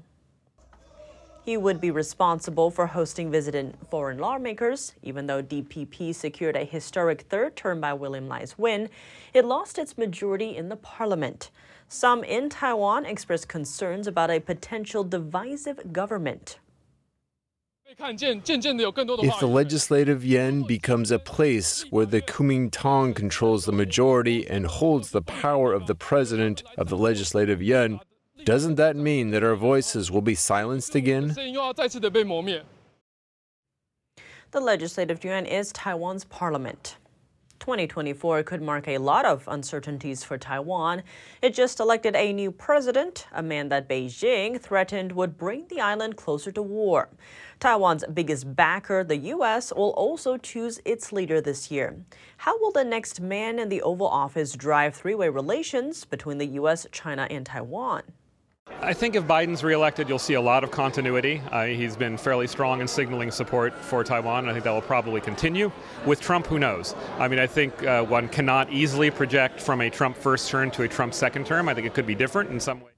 He 1.46 1.56
would 1.56 1.80
be 1.80 1.92
responsible 1.92 2.72
for 2.72 2.88
hosting 2.88 3.30
visiting 3.30 3.72
foreign 3.88 4.18
lawmakers. 4.18 4.94
Even 5.04 5.28
though 5.28 5.44
DPP 5.44 6.12
secured 6.12 6.56
a 6.56 6.64
historic 6.64 7.20
third 7.20 7.54
term 7.54 7.80
by 7.80 7.92
William 7.92 8.26
Lai's 8.26 8.58
win, 8.58 8.88
it 9.32 9.44
lost 9.44 9.78
its 9.78 9.96
majority 9.96 10.56
in 10.56 10.70
the 10.70 10.74
parliament. 10.74 11.52
Some 11.86 12.24
in 12.24 12.48
Taiwan 12.48 13.06
expressed 13.06 13.46
concerns 13.46 14.08
about 14.08 14.28
a 14.28 14.40
potential 14.40 15.04
divisive 15.04 15.92
government. 15.92 16.58
If 17.88 17.98
the 19.38 19.48
legislative 19.48 20.24
yuan 20.24 20.64
becomes 20.64 21.12
a 21.12 21.20
place 21.20 21.82
where 21.90 22.06
the 22.06 22.22
Kuomintang 22.22 23.14
controls 23.14 23.66
the 23.66 23.72
majority 23.72 24.44
and 24.48 24.66
holds 24.66 25.12
the 25.12 25.22
power 25.22 25.72
of 25.72 25.86
the 25.86 25.94
president 25.94 26.64
of 26.76 26.88
the 26.88 26.96
legislative 26.96 27.62
yuan, 27.62 28.00
doesn't 28.46 28.76
that 28.76 28.94
mean 28.94 29.32
that 29.32 29.42
our 29.42 29.56
voices 29.56 30.08
will 30.08 30.22
be 30.22 30.36
silenced 30.36 30.94
again? 30.94 31.34
The 34.52 34.60
Legislative 34.60 35.24
Yuan 35.24 35.46
is 35.46 35.72
Taiwan's 35.72 36.24
parliament. 36.24 36.96
2024 37.58 38.44
could 38.44 38.62
mark 38.62 38.86
a 38.86 38.98
lot 38.98 39.24
of 39.24 39.42
uncertainties 39.48 40.22
for 40.22 40.38
Taiwan. 40.38 41.02
It 41.42 41.54
just 41.54 41.80
elected 41.80 42.14
a 42.14 42.32
new 42.32 42.52
president, 42.52 43.26
a 43.32 43.42
man 43.42 43.68
that 43.70 43.88
Beijing 43.88 44.60
threatened 44.60 45.10
would 45.10 45.36
bring 45.36 45.66
the 45.66 45.80
island 45.80 46.16
closer 46.16 46.52
to 46.52 46.62
war. 46.62 47.08
Taiwan's 47.58 48.04
biggest 48.14 48.54
backer, 48.54 49.02
the 49.02 49.16
U.S., 49.16 49.72
will 49.72 49.90
also 49.90 50.36
choose 50.36 50.80
its 50.84 51.10
leader 51.10 51.40
this 51.40 51.72
year. 51.72 51.96
How 52.36 52.56
will 52.60 52.70
the 52.70 52.84
next 52.84 53.20
man 53.20 53.58
in 53.58 53.70
the 53.70 53.82
Oval 53.82 54.06
Office 54.06 54.52
drive 54.52 54.94
three 54.94 55.16
way 55.16 55.28
relations 55.30 56.04
between 56.04 56.38
the 56.38 56.46
U.S., 56.60 56.86
China, 56.92 57.26
and 57.28 57.44
Taiwan? 57.44 58.04
I 58.86 58.92
think 58.92 59.16
if 59.16 59.24
Biden's 59.24 59.64
reelected, 59.64 60.08
you'll 60.08 60.20
see 60.20 60.34
a 60.34 60.40
lot 60.40 60.62
of 60.62 60.70
continuity. 60.70 61.42
Uh, 61.50 61.64
he's 61.64 61.96
been 61.96 62.16
fairly 62.16 62.46
strong 62.46 62.80
in 62.80 62.86
signaling 62.86 63.32
support 63.32 63.76
for 63.76 64.04
Taiwan, 64.04 64.44
and 64.44 64.50
I 64.50 64.52
think 64.52 64.62
that 64.62 64.70
will 64.70 64.80
probably 64.80 65.20
continue. 65.20 65.72
With 66.04 66.20
Trump, 66.20 66.46
who 66.46 66.60
knows? 66.60 66.94
I 67.18 67.26
mean, 67.26 67.40
I 67.40 67.48
think 67.48 67.82
uh, 67.82 68.04
one 68.04 68.28
cannot 68.28 68.70
easily 68.70 69.10
project 69.10 69.60
from 69.60 69.80
a 69.80 69.90
Trump 69.90 70.16
first 70.16 70.48
term 70.48 70.70
to 70.70 70.84
a 70.84 70.88
Trump 70.88 71.14
second 71.14 71.46
term. 71.46 71.68
I 71.68 71.74
think 71.74 71.84
it 71.84 71.94
could 71.94 72.06
be 72.06 72.14
different 72.14 72.50
in 72.50 72.60
some 72.60 72.80
way. 72.80 72.90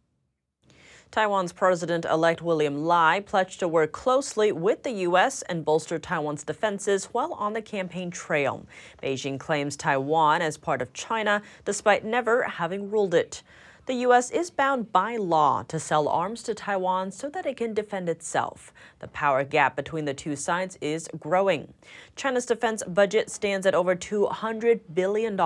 Taiwan's 1.11 1.55
President 1.55 2.05
elect 2.05 2.43
William 2.43 2.85
Lai 2.85 3.21
pledged 3.21 3.61
to 3.61 3.67
work 3.67 3.93
closely 3.93 4.53
with 4.53 4.83
the 4.83 4.91
U.S. 4.91 5.41
and 5.49 5.65
bolster 5.65 5.99
Taiwan's 5.99 6.45
defenses 6.45 7.07
while 7.13 7.33
on 7.33 7.55
the 7.55 7.63
campaign 7.63 8.11
trail. 8.11 8.67
Beijing 9.03 9.41
claims 9.41 9.75
Taiwan 9.75 10.43
as 10.43 10.59
part 10.59 10.83
of 10.83 10.93
China, 10.93 11.41
despite 11.65 12.05
never 12.05 12.43
having 12.43 12.91
ruled 12.91 13.15
it. 13.15 13.43
The 13.88 14.04
U.S. 14.04 14.30
is 14.30 14.50
bound 14.50 14.92
by 14.92 15.16
law 15.16 15.62
to 15.62 15.80
sell 15.80 16.09
arms 16.09 16.42
to 16.42 16.52
Taiwan 16.52 17.11
so 17.11 17.30
that 17.30 17.47
it 17.47 17.57
can 17.57 17.73
defend 17.73 18.11
itself. 18.11 18.71
The 18.99 19.09
power 19.09 19.45
gap 19.45 19.76
between 19.76 20.04
the 20.04 20.12
two 20.12 20.37
sides 20.37 20.76
is 20.83 21.09
growing. 21.18 21.73
China's 22.14 22.45
defense 22.45 22.83
budget 22.87 23.30
stands 23.30 23.64
at 23.64 23.75
over 23.75 23.97
$200 23.97 24.80
billion, 24.92 25.40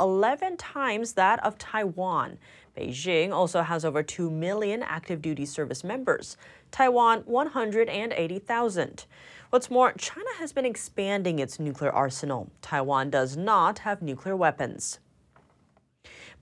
11 0.00 0.56
times 0.56 1.12
that 1.12 1.44
of 1.44 1.58
Taiwan. 1.58 2.38
Beijing 2.74 3.32
also 3.32 3.60
has 3.60 3.84
over 3.84 4.02
2 4.02 4.30
million 4.30 4.82
active 4.82 5.20
duty 5.20 5.44
service 5.44 5.84
members, 5.84 6.38
Taiwan 6.70 7.20
180,000. 7.26 9.04
What's 9.50 9.70
more, 9.70 9.92
China 9.92 10.30
has 10.38 10.54
been 10.54 10.64
expanding 10.64 11.38
its 11.38 11.60
nuclear 11.60 11.92
arsenal. 11.92 12.50
Taiwan 12.62 13.10
does 13.10 13.36
not 13.36 13.80
have 13.80 14.00
nuclear 14.00 14.34
weapons. 14.34 15.00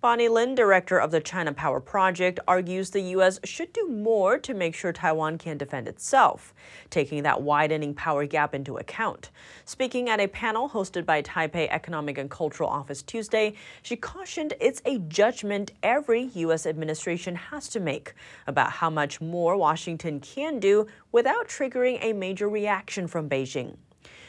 Bonnie 0.02 0.28
Lin, 0.28 0.56
director 0.56 0.98
of 0.98 1.12
the 1.12 1.20
China 1.20 1.52
Power 1.52 1.78
Project, 1.78 2.40
argues 2.48 2.90
the 2.90 3.12
U.S. 3.12 3.38
should 3.44 3.72
do 3.72 3.86
more 3.86 4.36
to 4.36 4.52
make 4.52 4.74
sure 4.74 4.92
Taiwan 4.92 5.38
can 5.38 5.56
defend 5.56 5.86
itself, 5.86 6.52
taking 6.90 7.22
that 7.22 7.42
widening 7.42 7.94
power 7.94 8.26
gap 8.26 8.52
into 8.52 8.78
account. 8.78 9.30
Speaking 9.64 10.08
at 10.08 10.18
a 10.18 10.26
panel 10.26 10.68
hosted 10.68 11.06
by 11.06 11.22
Taipei 11.22 11.68
Economic 11.70 12.18
and 12.18 12.28
Cultural 12.28 12.68
Office 12.68 13.00
Tuesday, 13.00 13.54
she 13.82 13.94
cautioned 13.94 14.54
it's 14.60 14.82
a 14.84 14.98
judgment 14.98 15.70
every 15.84 16.30
U.S. 16.34 16.66
administration 16.66 17.36
has 17.36 17.68
to 17.68 17.78
make 17.78 18.12
about 18.48 18.72
how 18.72 18.90
much 18.90 19.20
more 19.20 19.56
Washington 19.56 20.18
can 20.18 20.58
do 20.58 20.88
without 21.12 21.46
triggering 21.46 22.02
a 22.02 22.12
major 22.12 22.48
reaction 22.48 23.06
from 23.06 23.28
Beijing. 23.28 23.76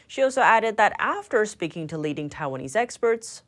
She 0.05 0.21
also 0.21 0.41
added 0.41 0.77
that 0.77 0.95
after 0.99 1.43
speaking 1.47 1.87
to 1.87 1.97
leading 1.97 2.29
Taiwanese 2.29 2.75
experts, 2.75 3.41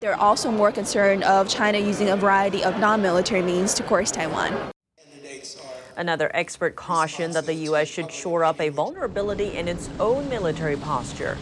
they're 0.00 0.20
also 0.20 0.52
more 0.52 0.70
concerned 0.70 1.24
of 1.24 1.48
China 1.48 1.76
using 1.76 2.10
a 2.10 2.16
variety 2.16 2.62
of 2.62 2.78
non-military 2.78 3.42
means 3.42 3.74
to 3.74 3.82
coerce 3.82 4.12
Taiwan. 4.12 4.54
Another 5.96 6.30
expert 6.34 6.76
cautioned 6.76 7.34
that 7.34 7.46
the 7.46 7.54
U.S. 7.54 7.88
should 7.88 8.12
shore 8.12 8.44
up 8.44 8.60
a 8.60 8.68
vulnerability 8.68 9.56
in 9.56 9.66
its 9.66 9.90
own 9.98 10.28
military 10.28 10.76
posture. 10.76 11.36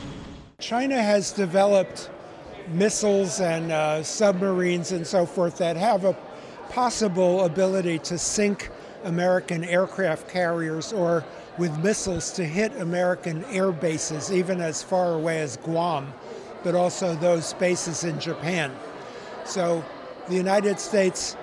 China 0.58 1.02
has 1.02 1.32
developed 1.32 2.08
missiles 2.68 3.40
and 3.40 3.70
uh, 3.70 4.02
submarines 4.02 4.92
and 4.92 5.06
so 5.06 5.26
forth 5.26 5.58
that 5.58 5.76
have 5.76 6.06
a 6.06 6.16
possible 6.70 7.44
ability 7.44 7.98
to 7.98 8.16
sink 8.16 8.70
American 9.04 9.64
aircraft 9.64 10.30
carriers 10.30 10.94
or 10.94 11.22
with 11.58 11.76
missiles 11.84 12.32
to 12.32 12.44
hit 12.46 12.74
American 12.80 13.44
air 13.44 13.70
bases, 13.70 14.32
even 14.32 14.62
as 14.62 14.82
far 14.82 15.12
away 15.12 15.40
as 15.40 15.58
Guam 15.58 16.10
but 16.66 16.74
also 16.74 17.14
those 17.14 17.52
bases 17.52 18.02
in 18.02 18.18
Japan. 18.18 18.74
So 19.44 19.84
the 20.26 20.34
United 20.34 20.80
States 20.80 21.36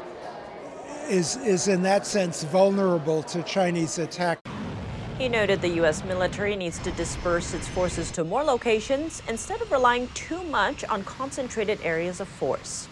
is, 1.07 1.37
is 1.37 1.69
in 1.69 1.81
that 1.83 2.05
sense 2.05 2.43
vulnerable 2.43 3.23
to 3.23 3.41
Chinese 3.43 3.99
attack. 3.99 4.39
He 5.17 5.29
noted 5.29 5.61
the 5.61 5.75
U.S. 5.79 6.03
military 6.03 6.57
needs 6.57 6.77
to 6.79 6.91
disperse 6.91 7.53
its 7.53 7.69
forces 7.69 8.11
to 8.11 8.25
more 8.25 8.43
locations 8.43 9.23
instead 9.29 9.61
of 9.61 9.71
relying 9.71 10.09
too 10.09 10.43
much 10.43 10.83
on 10.83 11.05
concentrated 11.05 11.79
areas 11.83 12.19
of 12.19 12.27
force. 12.27 12.89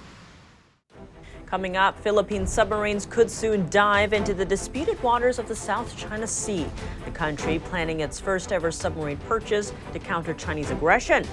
Coming 1.48 1.76
up, 1.76 2.00
Philippine 2.00 2.48
submarines 2.48 3.06
could 3.06 3.30
soon 3.30 3.70
dive 3.70 4.14
into 4.14 4.34
the 4.34 4.46
disputed 4.46 5.04
waters 5.04 5.38
of 5.38 5.50
the 5.50 5.56
South 5.56 5.98
China 5.98 6.26
Sea. 6.26 6.66
The 7.04 7.12
country 7.12 7.60
planning 7.60 8.00
its 8.00 8.22
first 8.22 8.54
ever 8.54 8.72
submarine 8.72 9.18
purchase 9.18 9.74
to 9.92 10.00
counter 10.00 10.34
Chinese 10.34 10.72
aggression. 10.72 11.28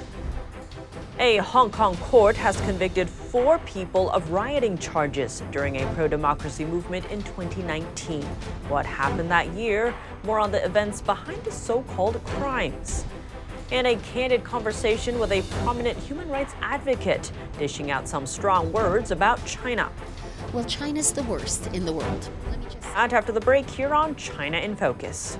A 1.21 1.39
Hong 1.39 1.73
Kong 1.73 1.97
court 1.97 2.37
has 2.37 2.61
convicted 2.61 3.11
four 3.11 3.59
people 3.61 4.09
of 4.13 4.31
rioting 4.31 4.79
charges 4.79 5.43
during 5.51 5.83
a 5.83 5.95
pro 5.95 6.07
democracy 6.07 6.65
movement 6.65 7.07
in 7.07 7.25
2019. 7.25 8.23
What 8.69 8.87
happened 8.87 9.29
that 9.33 9.49
year? 9.49 9.93
More 10.23 10.39
on 10.39 10.53
the 10.53 10.65
events 10.65 11.03
behind 11.03 11.43
the 11.43 11.51
so 11.51 11.83
called 11.83 12.23
crimes. 12.23 13.05
And 13.73 13.85
a 13.89 13.97
candid 13.97 14.45
conversation 14.45 15.19
with 15.19 15.33
a 15.33 15.43
prominent 15.65 15.99
human 15.99 16.29
rights 16.29 16.55
advocate, 16.63 17.33
dishing 17.59 17.91
out 17.91 18.07
some 18.07 18.25
strong 18.25 18.71
words 18.71 19.11
about 19.11 19.45
China. 19.45 19.91
Well, 20.53 20.65
China's 20.67 21.13
the 21.13 21.25
worst 21.25 21.67
in 21.75 21.85
the 21.85 21.93
world. 21.93 22.31
And 22.95 23.13
after 23.13 23.33
the 23.33 23.41
break, 23.41 23.69
here 23.69 23.93
on 23.93 24.15
China 24.15 24.59
in 24.59 24.77
Focus. 24.77 25.37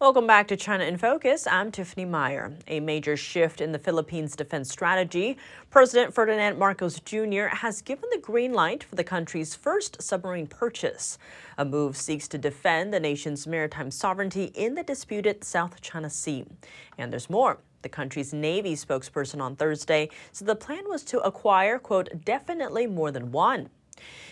Welcome 0.00 0.28
back 0.28 0.46
to 0.46 0.56
China 0.56 0.84
in 0.84 0.96
Focus. 0.96 1.44
I'm 1.48 1.72
Tiffany 1.72 2.04
Meyer. 2.04 2.52
A 2.68 2.78
major 2.78 3.16
shift 3.16 3.60
in 3.60 3.72
the 3.72 3.80
Philippines' 3.80 4.36
defense 4.36 4.70
strategy. 4.70 5.36
President 5.70 6.14
Ferdinand 6.14 6.56
Marcos 6.56 7.00
Jr. 7.00 7.46
has 7.46 7.82
given 7.82 8.08
the 8.12 8.20
green 8.20 8.52
light 8.52 8.84
for 8.84 8.94
the 8.94 9.02
country's 9.02 9.56
first 9.56 10.00
submarine 10.00 10.46
purchase. 10.46 11.18
A 11.58 11.64
move 11.64 11.96
seeks 11.96 12.28
to 12.28 12.38
defend 12.38 12.94
the 12.94 13.00
nation's 13.00 13.44
maritime 13.48 13.90
sovereignty 13.90 14.52
in 14.54 14.76
the 14.76 14.84
disputed 14.84 15.42
South 15.42 15.80
China 15.80 16.08
Sea. 16.08 16.44
And 16.96 17.12
there's 17.12 17.28
more. 17.28 17.58
The 17.82 17.88
country's 17.88 18.32
Navy 18.32 18.76
spokesperson 18.76 19.40
on 19.40 19.56
Thursday 19.56 20.10
said 20.30 20.46
the 20.46 20.54
plan 20.54 20.84
was 20.88 21.02
to 21.06 21.18
acquire, 21.22 21.76
quote, 21.80 22.24
definitely 22.24 22.86
more 22.86 23.10
than 23.10 23.32
one. 23.32 23.68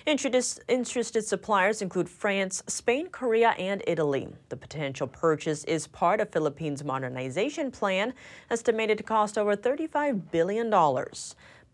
Interested 0.06 1.23
suppliers 1.26 1.82
include 1.82 2.08
France, 2.08 2.62
Spain, 2.66 3.08
Korea, 3.08 3.50
and 3.58 3.82
Italy. 3.87 4.28
The 4.49 4.56
potential 4.56 5.06
purchase 5.06 5.64
is 5.64 5.87
part 5.87 6.20
of 6.20 6.30
Philippines' 6.30 6.85
modernization 6.85 7.70
plan, 7.70 8.14
estimated 8.50 8.99
to 8.99 9.04
cost 9.04 9.37
over 9.37 9.56
$35 9.56 10.30
billion. 10.30 10.73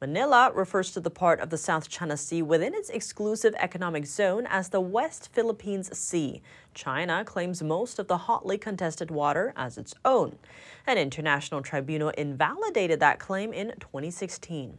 Manila 0.01 0.51
refers 0.53 0.91
to 0.91 1.01
the 1.01 1.11
part 1.11 1.39
of 1.39 1.51
the 1.51 1.57
South 1.57 1.89
China 1.89 2.17
Sea 2.17 2.43
within 2.43 2.75
its 2.75 2.91
exclusive 2.91 3.55
economic 3.57 4.05
zone 4.05 4.49
as 4.51 4.69
the 4.69 4.81
West 4.81 5.29
Philippines 5.33 5.97
Sea. 5.97 6.43
China 6.75 7.25
claims 7.25 7.63
most 7.63 8.01
of 8.01 8.09
the 8.09 8.17
hotly 8.17 8.59
contested 8.59 9.13
water 9.13 9.53
as 9.57 9.79
its 9.79 9.95
own. 10.05 10.39
An 10.89 10.99
international 10.99 11.63
tribunal 11.63 12.09
invalidated 12.09 12.99
that 12.99 13.21
claim 13.21 13.53
in 13.53 13.75
2016. 13.79 14.77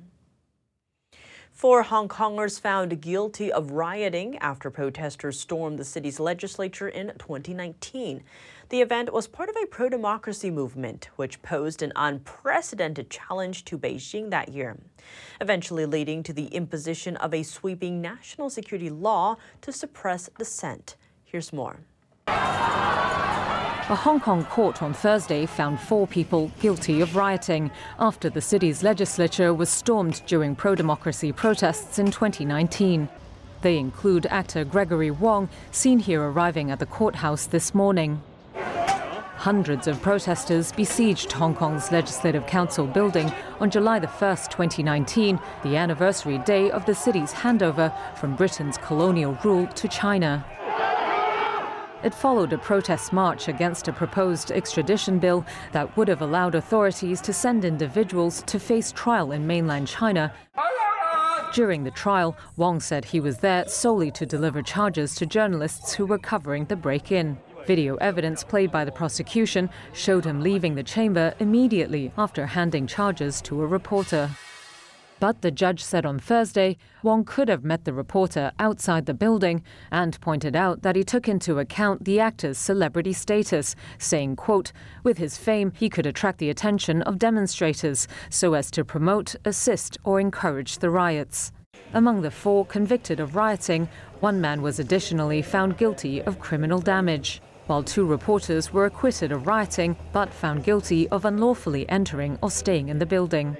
Four 1.53 1.83
Hong 1.83 2.07
Kongers 2.07 2.59
found 2.59 2.99
guilty 2.99 3.51
of 3.51 3.71
rioting 3.71 4.39
after 4.39 4.71
protesters 4.71 5.39
stormed 5.39 5.77
the 5.77 5.85
city's 5.85 6.19
legislature 6.19 6.89
in 6.89 7.13
2019. 7.19 8.23
The 8.69 8.81
event 8.81 9.13
was 9.13 9.27
part 9.27 9.49
of 9.49 9.55
a 9.55 9.67
pro 9.67 9.87
democracy 9.87 10.49
movement, 10.49 11.09
which 11.15 11.43
posed 11.43 11.83
an 11.83 11.93
unprecedented 11.95 13.11
challenge 13.11 13.65
to 13.65 13.77
Beijing 13.77 14.31
that 14.31 14.49
year, 14.49 14.77
eventually 15.39 15.85
leading 15.85 16.23
to 16.23 16.33
the 16.33 16.47
imposition 16.47 17.15
of 17.17 17.35
a 17.35 17.43
sweeping 17.43 18.01
national 18.01 18.49
security 18.49 18.89
law 18.89 19.37
to 19.61 19.71
suppress 19.71 20.31
dissent. 20.39 20.95
Here's 21.23 21.53
more. 21.53 21.81
A 23.89 23.95
Hong 23.95 24.21
Kong 24.21 24.45
court 24.45 24.81
on 24.81 24.93
Thursday 24.93 25.45
found 25.45 25.77
four 25.77 26.07
people 26.07 26.49
guilty 26.61 27.01
of 27.01 27.17
rioting 27.17 27.69
after 27.99 28.29
the 28.29 28.39
city's 28.39 28.81
legislature 28.81 29.53
was 29.53 29.69
stormed 29.69 30.21
during 30.25 30.55
pro 30.55 30.73
democracy 30.73 31.33
protests 31.33 31.99
in 31.99 32.09
2019. 32.09 33.09
They 33.61 33.77
include 33.77 34.25
actor 34.27 34.63
Gregory 34.63 35.11
Wong, 35.11 35.49
seen 35.71 35.99
here 35.99 36.21
arriving 36.21 36.71
at 36.71 36.79
the 36.79 36.85
courthouse 36.85 37.45
this 37.45 37.75
morning. 37.75 38.23
Hundreds 38.55 39.85
of 39.87 40.01
protesters 40.01 40.71
besieged 40.71 41.33
Hong 41.33 41.53
Kong's 41.53 41.91
Legislative 41.91 42.47
Council 42.47 42.87
building 42.87 43.33
on 43.59 43.69
July 43.69 43.99
1, 43.99 44.07
2019, 44.09 45.37
the 45.63 45.75
anniversary 45.75 46.37
day 46.39 46.71
of 46.71 46.85
the 46.85 46.95
city's 46.95 47.33
handover 47.33 47.93
from 48.15 48.37
Britain's 48.37 48.77
colonial 48.77 49.37
rule 49.43 49.67
to 49.67 49.89
China. 49.89 50.45
It 52.03 52.13
followed 52.13 52.51
a 52.51 52.57
protest 52.57 53.13
march 53.13 53.47
against 53.47 53.87
a 53.87 53.93
proposed 53.93 54.51
extradition 54.51 55.19
bill 55.19 55.45
that 55.71 55.95
would 55.95 56.09
have 56.09 56.21
allowed 56.21 56.53
authorities 56.53 57.21
to 57.21 57.31
send 57.31 57.63
individuals 57.63 58.43
to 58.47 58.59
face 58.59 58.91
trial 58.91 59.31
in 59.31 59.47
mainland 59.47 59.87
China. 59.87 60.33
During 61.53 61.85
the 61.85 61.91
trial, 61.91 62.35
Wong 62.57 62.81
said 62.81 63.05
he 63.05 63.21
was 63.21 63.37
there 63.37 63.65
solely 63.67 64.11
to 64.11 64.25
deliver 64.25 64.61
charges 64.61 65.15
to 65.15 65.25
journalists 65.25 65.93
who 65.93 66.05
were 66.05 66.17
covering 66.17 66.65
the 66.65 66.75
break 66.75 67.11
in. 67.11 67.37
Video 67.65 67.95
evidence 67.97 68.43
played 68.43 68.69
by 68.69 68.83
the 68.83 68.91
prosecution 68.91 69.69
showed 69.93 70.25
him 70.25 70.41
leaving 70.41 70.75
the 70.75 70.83
chamber 70.83 71.33
immediately 71.39 72.11
after 72.17 72.45
handing 72.45 72.85
charges 72.85 73.41
to 73.43 73.61
a 73.61 73.67
reporter. 73.67 74.29
But 75.19 75.41
the 75.41 75.51
judge 75.51 75.83
said 75.83 76.05
on 76.05 76.19
Thursday 76.19 76.77
Wong 77.01 77.23
could 77.23 77.47
have 77.47 77.63
met 77.63 77.85
the 77.85 77.93
reporter 77.93 78.51
outside 78.59 79.05
the 79.05 79.13
building 79.13 79.63
and 79.91 80.19
pointed 80.19 80.55
out 80.55 80.81
that 80.81 80.95
he 80.95 81.03
took 81.03 81.29
into 81.29 81.59
account 81.59 82.03
the 82.03 82.19
actor's 82.19 82.57
celebrity 82.57 83.13
status, 83.13 83.75
saying, 83.97 84.35
quote, 84.35 84.71
with 85.03 85.17
his 85.17 85.37
fame, 85.37 85.71
he 85.75 85.89
could 85.89 86.05
attract 86.05 86.39
the 86.39 86.49
attention 86.49 87.01
of 87.03 87.19
demonstrators 87.19 88.07
so 88.29 88.53
as 88.53 88.69
to 88.71 88.83
promote, 88.83 89.35
assist, 89.45 89.97
or 90.03 90.19
encourage 90.19 90.79
the 90.79 90.89
riots. 90.89 91.51
Among 91.93 92.21
the 92.21 92.31
four 92.31 92.65
convicted 92.65 93.19
of 93.19 93.35
rioting, 93.35 93.87
one 94.19 94.41
man 94.41 94.61
was 94.61 94.79
additionally 94.79 95.41
found 95.41 95.77
guilty 95.77 96.21
of 96.23 96.39
criminal 96.39 96.79
damage, 96.79 97.41
while 97.67 97.83
two 97.83 98.05
reporters 98.05 98.73
were 98.73 98.85
acquitted 98.85 99.31
of 99.31 99.47
rioting 99.47 99.95
but 100.11 100.33
found 100.33 100.63
guilty 100.63 101.07
of 101.09 101.23
unlawfully 101.23 101.87
entering 101.87 102.37
or 102.41 102.51
staying 102.51 102.89
in 102.89 102.99
the 102.99 103.05
building. 103.05 103.55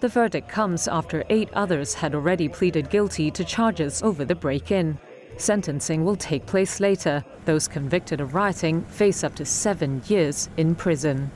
The 0.00 0.08
verdict 0.08 0.48
comes 0.48 0.86
after 0.86 1.24
eight 1.28 1.48
others 1.54 1.94
had 1.94 2.14
already 2.14 2.48
pleaded 2.48 2.88
guilty 2.88 3.32
to 3.32 3.44
charges 3.44 4.00
over 4.00 4.24
the 4.24 4.36
break 4.36 4.70
in. 4.70 4.96
Sentencing 5.38 6.04
will 6.04 6.14
take 6.14 6.46
place 6.46 6.78
later. 6.78 7.24
Those 7.46 7.66
convicted 7.66 8.20
of 8.20 8.32
rioting 8.32 8.84
face 8.84 9.24
up 9.24 9.34
to 9.34 9.44
seven 9.44 10.02
years 10.06 10.50
in 10.56 10.76
prison. 10.76 11.32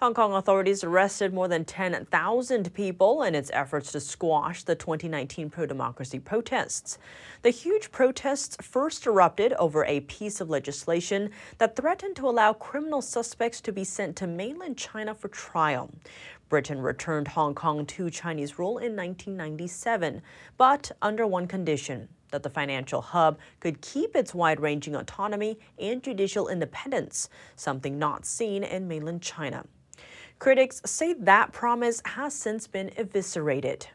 Hong 0.00 0.14
Kong 0.14 0.32
authorities 0.32 0.84
arrested 0.84 1.34
more 1.34 1.48
than 1.48 1.64
10,000 1.64 2.72
people 2.72 3.24
in 3.24 3.34
its 3.34 3.50
efforts 3.52 3.90
to 3.90 3.98
squash 3.98 4.62
the 4.62 4.76
2019 4.76 5.50
pro 5.50 5.66
democracy 5.66 6.20
protests. 6.20 6.98
The 7.42 7.50
huge 7.50 7.90
protests 7.90 8.56
first 8.62 9.08
erupted 9.08 9.54
over 9.54 9.84
a 9.84 9.98
piece 10.02 10.40
of 10.40 10.50
legislation 10.50 11.30
that 11.58 11.74
threatened 11.74 12.14
to 12.14 12.28
allow 12.28 12.52
criminal 12.52 13.02
suspects 13.02 13.60
to 13.62 13.72
be 13.72 13.82
sent 13.82 14.14
to 14.16 14.28
mainland 14.28 14.78
China 14.78 15.16
for 15.16 15.26
trial. 15.26 15.90
Britain 16.48 16.80
returned 16.80 17.28
Hong 17.28 17.54
Kong 17.54 17.84
to 17.86 18.10
Chinese 18.10 18.58
rule 18.58 18.78
in 18.78 18.96
1997, 18.96 20.22
but 20.56 20.90
under 21.02 21.26
one 21.26 21.46
condition 21.46 22.08
that 22.30 22.42
the 22.42 22.50
financial 22.50 23.00
hub 23.00 23.38
could 23.60 23.80
keep 23.80 24.14
its 24.14 24.34
wide 24.34 24.60
ranging 24.60 24.94
autonomy 24.94 25.58
and 25.78 26.02
judicial 26.02 26.48
independence, 26.48 27.28
something 27.56 27.98
not 27.98 28.26
seen 28.26 28.64
in 28.64 28.88
mainland 28.88 29.22
China. 29.22 29.64
Critics 30.38 30.80
say 30.84 31.14
that 31.14 31.52
promise 31.52 32.00
has 32.04 32.32
since 32.34 32.66
been 32.66 32.90
eviscerated. 32.96 33.88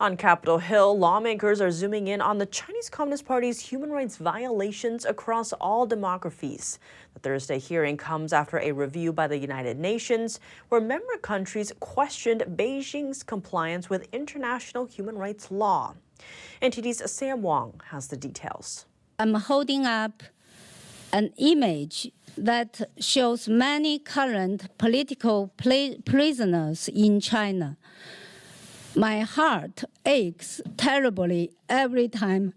On 0.00 0.16
Capitol 0.16 0.56
Hill, 0.56 0.98
lawmakers 0.98 1.60
are 1.60 1.70
zooming 1.70 2.08
in 2.08 2.22
on 2.22 2.38
the 2.38 2.46
Chinese 2.46 2.88
Communist 2.88 3.26
Party's 3.26 3.60
human 3.60 3.90
rights 3.90 4.16
violations 4.16 5.04
across 5.04 5.52
all 5.52 5.86
demographies. 5.86 6.78
The 7.12 7.20
Thursday 7.20 7.58
hearing 7.58 7.98
comes 7.98 8.32
after 8.32 8.58
a 8.58 8.72
review 8.72 9.12
by 9.12 9.26
the 9.26 9.36
United 9.36 9.78
Nations 9.78 10.40
where 10.70 10.80
member 10.80 11.18
countries 11.18 11.70
questioned 11.80 12.44
Beijing's 12.56 13.22
compliance 13.22 13.90
with 13.90 14.08
international 14.10 14.86
human 14.86 15.18
rights 15.18 15.50
law. 15.50 15.94
NTD's 16.62 17.12
Sam 17.12 17.42
Wong 17.42 17.78
has 17.90 18.06
the 18.06 18.16
details. 18.16 18.86
I'm 19.18 19.34
holding 19.34 19.84
up 19.84 20.22
an 21.12 21.34
image 21.36 22.10
that 22.38 22.80
shows 22.98 23.48
many 23.48 23.98
current 23.98 24.78
political 24.78 25.52
prisoners 25.58 26.88
in 26.88 27.20
China. 27.20 27.76
My 28.96 29.20
heart 29.20 29.84
aches 30.04 30.60
terribly 30.76 31.52
every 31.68 32.08
time 32.08 32.54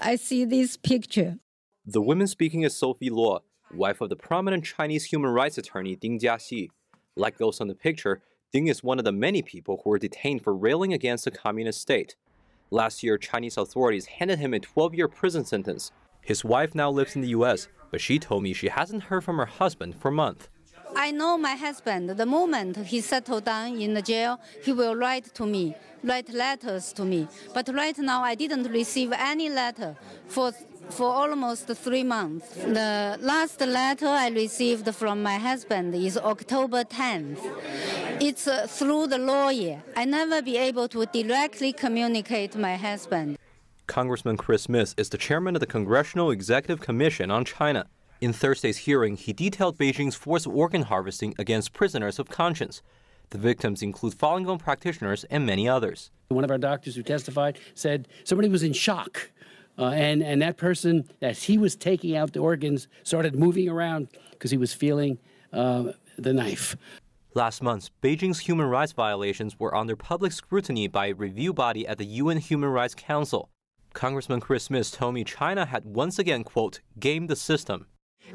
I 0.00 0.14
see 0.14 0.44
this 0.44 0.76
picture. 0.76 1.38
The 1.84 2.00
woman 2.00 2.28
speaking 2.28 2.62
is 2.62 2.76
Sophie 2.76 3.10
Luo, 3.10 3.40
wife 3.74 4.00
of 4.00 4.08
the 4.08 4.14
prominent 4.14 4.64
Chinese 4.64 5.06
human 5.06 5.30
rights 5.30 5.58
attorney 5.58 5.96
Ding 5.96 6.20
Jiaxi. 6.20 6.68
Like 7.16 7.38
those 7.38 7.60
on 7.60 7.66
the 7.66 7.74
picture, 7.74 8.22
Ding 8.52 8.68
is 8.68 8.84
one 8.84 9.00
of 9.00 9.04
the 9.04 9.10
many 9.10 9.42
people 9.42 9.80
who 9.82 9.90
were 9.90 9.98
detained 9.98 10.42
for 10.42 10.54
railing 10.54 10.92
against 10.92 11.24
the 11.24 11.32
communist 11.32 11.80
state. 11.80 12.14
Last 12.70 13.02
year, 13.02 13.18
Chinese 13.18 13.56
authorities 13.56 14.06
handed 14.06 14.38
him 14.38 14.54
a 14.54 14.60
12 14.60 14.94
year 14.94 15.08
prison 15.08 15.44
sentence. 15.44 15.90
His 16.20 16.44
wife 16.44 16.76
now 16.76 16.90
lives 16.90 17.16
in 17.16 17.22
the 17.22 17.28
US, 17.30 17.66
but 17.90 18.00
she 18.00 18.20
told 18.20 18.44
me 18.44 18.52
she 18.52 18.68
hasn't 18.68 19.04
heard 19.04 19.24
from 19.24 19.38
her 19.38 19.46
husband 19.46 19.96
for 19.96 20.12
months. 20.12 20.48
I 21.02 21.10
know 21.10 21.36
my 21.36 21.56
husband. 21.56 22.10
The 22.10 22.26
moment 22.26 22.76
he 22.76 23.00
settled 23.00 23.44
down 23.44 23.80
in 23.80 23.92
the 23.92 24.02
jail, 24.02 24.38
he 24.64 24.72
will 24.72 24.94
write 24.94 25.34
to 25.34 25.44
me, 25.44 25.74
write 26.04 26.32
letters 26.32 26.92
to 26.92 27.04
me. 27.04 27.26
But 27.52 27.68
right 27.74 27.98
now, 27.98 28.22
I 28.22 28.36
didn't 28.36 28.68
receive 28.80 29.10
any 29.12 29.48
letter 29.50 29.96
for 30.28 30.52
for 30.90 31.08
almost 31.22 31.66
three 31.86 32.04
months. 32.04 32.48
The 32.54 33.18
last 33.20 33.60
letter 33.60 34.06
I 34.26 34.28
received 34.28 34.86
from 34.94 35.22
my 35.22 35.38
husband 35.48 35.94
is 35.94 36.16
October 36.18 36.84
10th. 36.84 37.40
It's 38.28 38.46
uh, 38.46 38.66
through 38.68 39.06
the 39.08 39.18
lawyer. 39.18 39.82
I 39.96 40.04
never 40.04 40.40
be 40.40 40.56
able 40.68 40.86
to 40.94 41.06
directly 41.06 41.72
communicate 41.72 42.52
my 42.56 42.76
husband. 42.76 43.38
Congressman 43.86 44.36
Chris 44.36 44.62
Smith 44.62 44.94
is 44.96 45.08
the 45.08 45.18
chairman 45.18 45.56
of 45.56 45.60
the 45.60 45.72
Congressional 45.78 46.30
Executive 46.30 46.80
Commission 46.80 47.30
on 47.30 47.44
China. 47.44 47.86
In 48.22 48.32
Thursday's 48.32 48.76
hearing, 48.76 49.16
he 49.16 49.32
detailed 49.32 49.76
Beijing's 49.76 50.14
forced 50.14 50.46
organ 50.46 50.82
harvesting 50.82 51.34
against 51.40 51.72
prisoners 51.72 52.20
of 52.20 52.28
conscience. 52.28 52.80
The 53.30 53.38
victims 53.38 53.82
include 53.82 54.14
Falun 54.14 54.46
Gong 54.46 54.60
practitioners 54.60 55.24
and 55.24 55.44
many 55.44 55.68
others. 55.68 56.12
One 56.28 56.44
of 56.44 56.50
our 56.52 56.56
doctors 56.56 56.94
who 56.94 57.02
testified 57.02 57.58
said 57.74 58.06
somebody 58.22 58.48
was 58.48 58.62
in 58.62 58.74
shock. 58.74 59.32
Uh, 59.76 59.86
and, 59.86 60.22
and 60.22 60.40
that 60.40 60.56
person, 60.56 61.10
as 61.20 61.42
he 61.42 61.58
was 61.58 61.74
taking 61.74 62.14
out 62.14 62.32
the 62.32 62.38
organs, 62.38 62.86
started 63.02 63.34
moving 63.34 63.68
around 63.68 64.06
because 64.30 64.52
he 64.52 64.56
was 64.56 64.72
feeling 64.72 65.18
uh, 65.52 65.86
the 66.16 66.32
knife. 66.32 66.76
Last 67.34 67.60
month, 67.60 67.90
Beijing's 68.02 68.38
human 68.38 68.66
rights 68.66 68.92
violations 68.92 69.58
were 69.58 69.74
under 69.74 69.96
public 69.96 70.30
scrutiny 70.30 70.86
by 70.86 71.06
a 71.06 71.14
review 71.14 71.52
body 71.52 71.88
at 71.88 71.98
the 71.98 72.06
UN 72.06 72.36
Human 72.36 72.68
Rights 72.68 72.94
Council. 72.94 73.50
Congressman 73.94 74.38
Chris 74.38 74.62
Smith 74.62 74.92
told 74.92 75.14
me 75.14 75.24
China 75.24 75.66
had 75.66 75.84
once 75.84 76.20
again, 76.20 76.44
quote, 76.44 76.78
gamed 77.00 77.28
the 77.28 77.34
system 77.34 77.86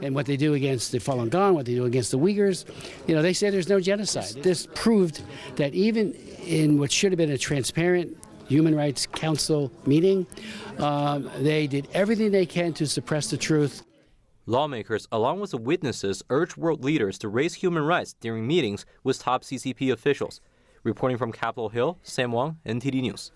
and 0.01 0.13
what 0.13 0.25
they 0.25 0.37
do 0.37 0.53
against 0.53 0.91
the 0.91 0.99
Falun 0.99 1.29
Gong, 1.29 1.55
what 1.55 1.65
they 1.65 1.75
do 1.75 1.85
against 1.85 2.11
the 2.11 2.19
Uyghurs. 2.19 2.65
You 3.07 3.15
know, 3.15 3.21
they 3.21 3.33
say 3.33 3.49
there's 3.49 3.69
no 3.69 3.79
genocide. 3.79 4.43
This 4.43 4.67
proved 4.75 5.23
that 5.55 5.73
even 5.73 6.13
in 6.45 6.79
what 6.79 6.91
should 6.91 7.11
have 7.11 7.17
been 7.17 7.31
a 7.31 7.37
transparent 7.37 8.17
Human 8.47 8.75
Rights 8.75 9.05
Council 9.07 9.71
meeting, 9.85 10.25
um, 10.79 11.29
they 11.39 11.67
did 11.67 11.87
everything 11.93 12.31
they 12.31 12.45
can 12.45 12.73
to 12.73 12.87
suppress 12.87 13.29
the 13.29 13.37
truth. 13.37 13.83
Lawmakers, 14.45 15.07
along 15.11 15.41
with 15.41 15.51
the 15.51 15.57
witnesses, 15.57 16.23
urged 16.29 16.55
world 16.55 16.83
leaders 16.83 17.17
to 17.19 17.27
raise 17.27 17.55
human 17.55 17.83
rights 17.83 18.13
during 18.21 18.47
meetings 18.47 18.85
with 19.03 19.19
top 19.19 19.43
CCP 19.43 19.91
officials. 19.91 20.39
Reporting 20.83 21.17
from 21.17 21.33
Capitol 21.33 21.67
Hill, 21.67 21.97
Sam 22.01 22.31
Wang, 22.31 22.57
NTD 22.65 23.01
News. 23.01 23.31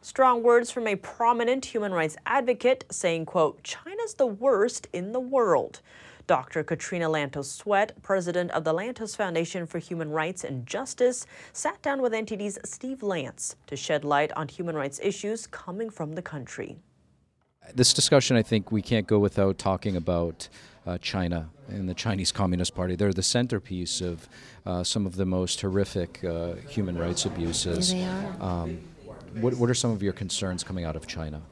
Strong 0.00 0.44
words 0.44 0.70
from 0.70 0.86
a 0.86 0.94
prominent 0.94 1.64
human 1.64 1.92
rights 1.92 2.16
advocate 2.24 2.84
saying, 2.90 3.26
quote, 3.26 3.62
China's 3.64 4.14
the 4.14 4.26
worst 4.26 4.86
in 4.92 5.10
the 5.12 5.20
world. 5.20 5.80
Dr. 6.28 6.62
Katrina 6.62 7.08
Lantos 7.08 7.46
Swett, 7.46 8.00
president 8.02 8.50
of 8.52 8.62
the 8.62 8.72
Lantos 8.72 9.16
Foundation 9.16 9.66
for 9.66 9.78
Human 9.78 10.10
Rights 10.10 10.44
and 10.44 10.66
Justice, 10.66 11.26
sat 11.52 11.80
down 11.82 12.00
with 12.00 12.12
NTD's 12.12 12.58
Steve 12.64 13.02
Lance 13.02 13.56
to 13.66 13.76
shed 13.76 14.04
light 14.04 14.30
on 14.32 14.46
human 14.46 14.76
rights 14.76 15.00
issues 15.02 15.46
coming 15.46 15.90
from 15.90 16.12
the 16.12 16.22
country. 16.22 16.76
This 17.74 17.92
discussion, 17.92 18.36
I 18.36 18.42
think, 18.42 18.70
we 18.70 18.82
can't 18.82 19.06
go 19.06 19.18
without 19.18 19.58
talking 19.58 19.96
about 19.96 20.48
uh, 20.86 20.98
China 20.98 21.48
and 21.68 21.88
the 21.88 21.94
Chinese 21.94 22.30
Communist 22.30 22.74
Party. 22.74 22.94
They're 22.94 23.12
the 23.12 23.22
centerpiece 23.22 24.00
of 24.00 24.28
uh, 24.64 24.84
some 24.84 25.06
of 25.06 25.16
the 25.16 25.26
most 25.26 25.60
horrific 25.60 26.22
uh, 26.24 26.54
human 26.68 26.96
rights 26.96 27.24
abuses. 27.24 27.92
they 27.92 28.04
are. 28.04 28.36
Um, 28.40 28.78
what, 29.34 29.54
what 29.54 29.70
are 29.70 29.74
some 29.74 29.90
of 29.90 30.02
your 30.02 30.12
concerns 30.12 30.64
coming 30.64 30.84
out 30.84 30.96
of 30.96 31.06
China? 31.06 31.42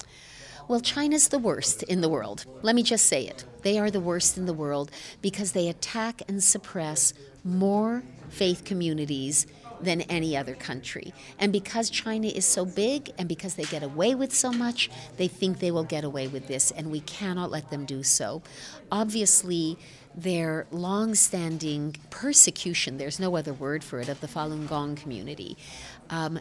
Well, 0.68 0.80
China's 0.80 1.28
the 1.28 1.38
worst 1.38 1.84
in 1.84 2.00
the 2.00 2.08
world. 2.08 2.44
Let 2.62 2.74
me 2.74 2.82
just 2.82 3.06
say 3.06 3.26
it. 3.26 3.44
They 3.62 3.78
are 3.78 3.90
the 3.90 4.00
worst 4.00 4.36
in 4.36 4.46
the 4.46 4.52
world 4.52 4.90
because 5.22 5.52
they 5.52 5.68
attack 5.68 6.22
and 6.28 6.42
suppress 6.42 7.14
more 7.44 8.02
faith 8.30 8.64
communities 8.64 9.46
than 9.80 10.00
any 10.02 10.36
other 10.36 10.54
country. 10.54 11.12
And 11.38 11.52
because 11.52 11.90
China 11.90 12.26
is 12.26 12.44
so 12.44 12.64
big 12.64 13.12
and 13.18 13.28
because 13.28 13.54
they 13.54 13.64
get 13.64 13.82
away 13.82 14.14
with 14.14 14.34
so 14.34 14.50
much, 14.50 14.90
they 15.18 15.28
think 15.28 15.58
they 15.58 15.70
will 15.70 15.84
get 15.84 16.02
away 16.02 16.28
with 16.28 16.48
this, 16.48 16.70
and 16.70 16.90
we 16.90 17.00
cannot 17.00 17.50
let 17.50 17.70
them 17.70 17.84
do 17.84 18.02
so. 18.02 18.42
Obviously, 18.90 19.78
their 20.16 20.66
long-standing 20.70 21.96
persecution, 22.10 22.96
there's 22.96 23.20
no 23.20 23.36
other 23.36 23.52
word 23.52 23.84
for 23.84 24.00
it, 24.00 24.08
of 24.08 24.20
the 24.20 24.26
Falun 24.26 24.66
Gong 24.66 24.96
community, 24.96 25.56
um, 26.08 26.40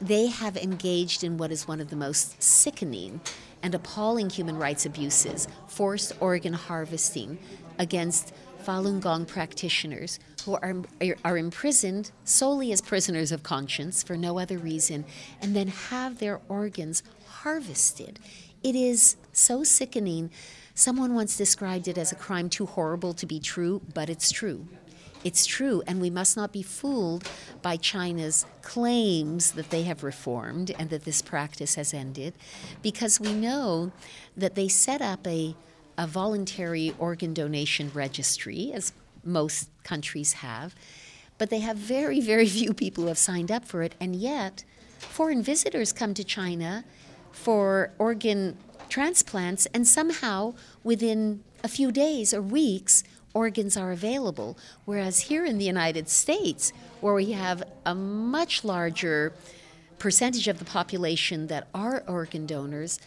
they 0.00 0.26
have 0.28 0.56
engaged 0.56 1.22
in 1.22 1.36
what 1.36 1.52
is 1.52 1.68
one 1.68 1.80
of 1.80 1.90
the 1.90 1.96
most 1.96 2.42
sickening 2.42 3.20
and 3.62 3.74
appalling 3.74 4.30
human 4.30 4.56
rights 4.56 4.86
abuses, 4.86 5.46
forced 5.68 6.12
organ 6.20 6.54
harvesting 6.54 7.38
against 7.78 8.32
Falun 8.64 9.00
Gong 9.00 9.24
practitioners 9.24 10.18
who 10.44 10.54
are, 10.54 10.76
are 11.24 11.38
imprisoned 11.38 12.10
solely 12.24 12.72
as 12.72 12.80
prisoners 12.80 13.32
of 13.32 13.42
conscience 13.42 14.02
for 14.02 14.16
no 14.16 14.38
other 14.38 14.58
reason 14.58 15.04
and 15.40 15.54
then 15.54 15.68
have 15.68 16.18
their 16.18 16.40
organs 16.48 17.02
harvested. 17.26 18.18
It 18.62 18.74
is 18.74 19.16
so 19.32 19.64
sickening. 19.64 20.30
Someone 20.74 21.14
once 21.14 21.36
described 21.36 21.88
it 21.88 21.98
as 21.98 22.12
a 22.12 22.16
crime 22.16 22.48
too 22.48 22.66
horrible 22.66 23.12
to 23.14 23.26
be 23.26 23.40
true, 23.40 23.80
but 23.94 24.10
it's 24.10 24.30
true. 24.30 24.66
It's 25.22 25.44
true, 25.44 25.82
and 25.86 26.00
we 26.00 26.08
must 26.08 26.36
not 26.36 26.50
be 26.50 26.62
fooled 26.62 27.28
by 27.60 27.76
China's 27.76 28.46
claims 28.62 29.52
that 29.52 29.70
they 29.70 29.82
have 29.82 30.02
reformed 30.02 30.70
and 30.78 30.88
that 30.90 31.04
this 31.04 31.20
practice 31.20 31.74
has 31.74 31.92
ended, 31.92 32.32
because 32.80 33.20
we 33.20 33.34
know 33.34 33.92
that 34.36 34.54
they 34.54 34.68
set 34.68 35.02
up 35.02 35.26
a, 35.26 35.54
a 35.98 36.06
voluntary 36.06 36.94
organ 36.98 37.34
donation 37.34 37.90
registry, 37.92 38.72
as 38.72 38.92
most 39.22 39.68
countries 39.84 40.34
have, 40.34 40.74
but 41.36 41.50
they 41.50 41.60
have 41.60 41.76
very, 41.76 42.20
very 42.20 42.46
few 42.46 42.72
people 42.72 43.02
who 43.02 43.08
have 43.08 43.18
signed 43.18 43.50
up 43.50 43.66
for 43.66 43.82
it, 43.82 43.94
and 44.00 44.16
yet 44.16 44.64
foreign 44.98 45.42
visitors 45.42 45.92
come 45.92 46.14
to 46.14 46.24
China 46.24 46.84
for 47.30 47.92
organ 47.98 48.56
transplants, 48.88 49.66
and 49.74 49.86
somehow 49.86 50.54
within 50.82 51.44
a 51.62 51.68
few 51.68 51.92
days 51.92 52.32
or 52.32 52.40
weeks, 52.40 53.04
organs 53.34 53.76
are 53.76 53.92
available. 53.92 54.56
Whereas 54.84 55.20
here 55.20 55.44
in 55.44 55.58
the 55.58 55.64
United 55.64 56.08
States, 56.08 56.72
where 57.00 57.14
we 57.14 57.32
have 57.32 57.62
a 57.86 57.94
much 57.94 58.64
larger 58.64 59.32
percentage 59.98 60.48
of 60.48 60.58
the 60.58 60.64
population 60.64 61.46
that 61.48 61.68
are 61.74 62.02
organ 62.06 62.46
donors, 62.46 62.98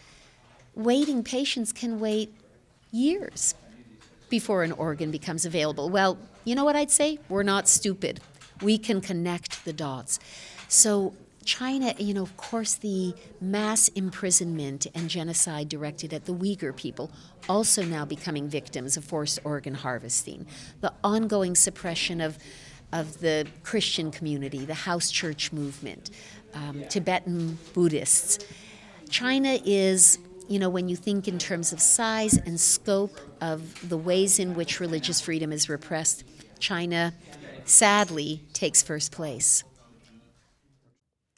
waiting 0.74 1.22
patients 1.22 1.72
can 1.72 2.00
wait 2.00 2.32
years 2.90 3.54
before 4.30 4.62
an 4.62 4.72
organ 4.72 5.10
becomes 5.10 5.44
available. 5.44 5.90
Well, 5.90 6.18
you 6.44 6.54
know 6.54 6.64
what 6.64 6.76
I'd 6.76 6.90
say? 6.90 7.18
We're 7.28 7.42
not 7.42 7.68
stupid. 7.68 8.20
We 8.62 8.78
can 8.78 9.00
connect 9.00 9.64
the 9.64 9.72
dots. 9.72 10.18
So 10.68 11.14
China, 11.44 11.94
you 11.98 12.14
know, 12.14 12.22
of 12.22 12.36
course, 12.36 12.74
the 12.74 13.14
mass 13.40 13.88
imprisonment 13.88 14.86
and 14.94 15.08
genocide 15.08 15.68
directed 15.68 16.12
at 16.12 16.24
the 16.24 16.34
Uyghur 16.34 16.74
people, 16.74 17.10
also 17.48 17.82
now 17.84 18.04
becoming 18.04 18.48
victims 18.48 18.96
of 18.96 19.04
forced 19.04 19.38
organ 19.44 19.74
harvesting. 19.74 20.46
The 20.80 20.92
ongoing 21.02 21.54
suppression 21.54 22.20
of, 22.20 22.38
of 22.92 23.20
the 23.20 23.46
Christian 23.62 24.10
community, 24.10 24.64
the 24.64 24.74
house 24.74 25.10
church 25.10 25.52
movement, 25.52 26.10
um, 26.54 26.84
Tibetan 26.88 27.58
Buddhists. 27.74 28.44
China 29.10 29.58
is, 29.64 30.18
you 30.48 30.58
know, 30.58 30.70
when 30.70 30.88
you 30.88 30.96
think 30.96 31.28
in 31.28 31.38
terms 31.38 31.72
of 31.72 31.80
size 31.80 32.38
and 32.38 32.58
scope 32.58 33.20
of 33.40 33.88
the 33.88 33.98
ways 33.98 34.38
in 34.38 34.54
which 34.54 34.80
religious 34.80 35.20
freedom 35.20 35.52
is 35.52 35.68
repressed, 35.68 36.24
China 36.58 37.12
sadly 37.64 38.42
takes 38.52 38.82
first 38.82 39.12
place. 39.12 39.64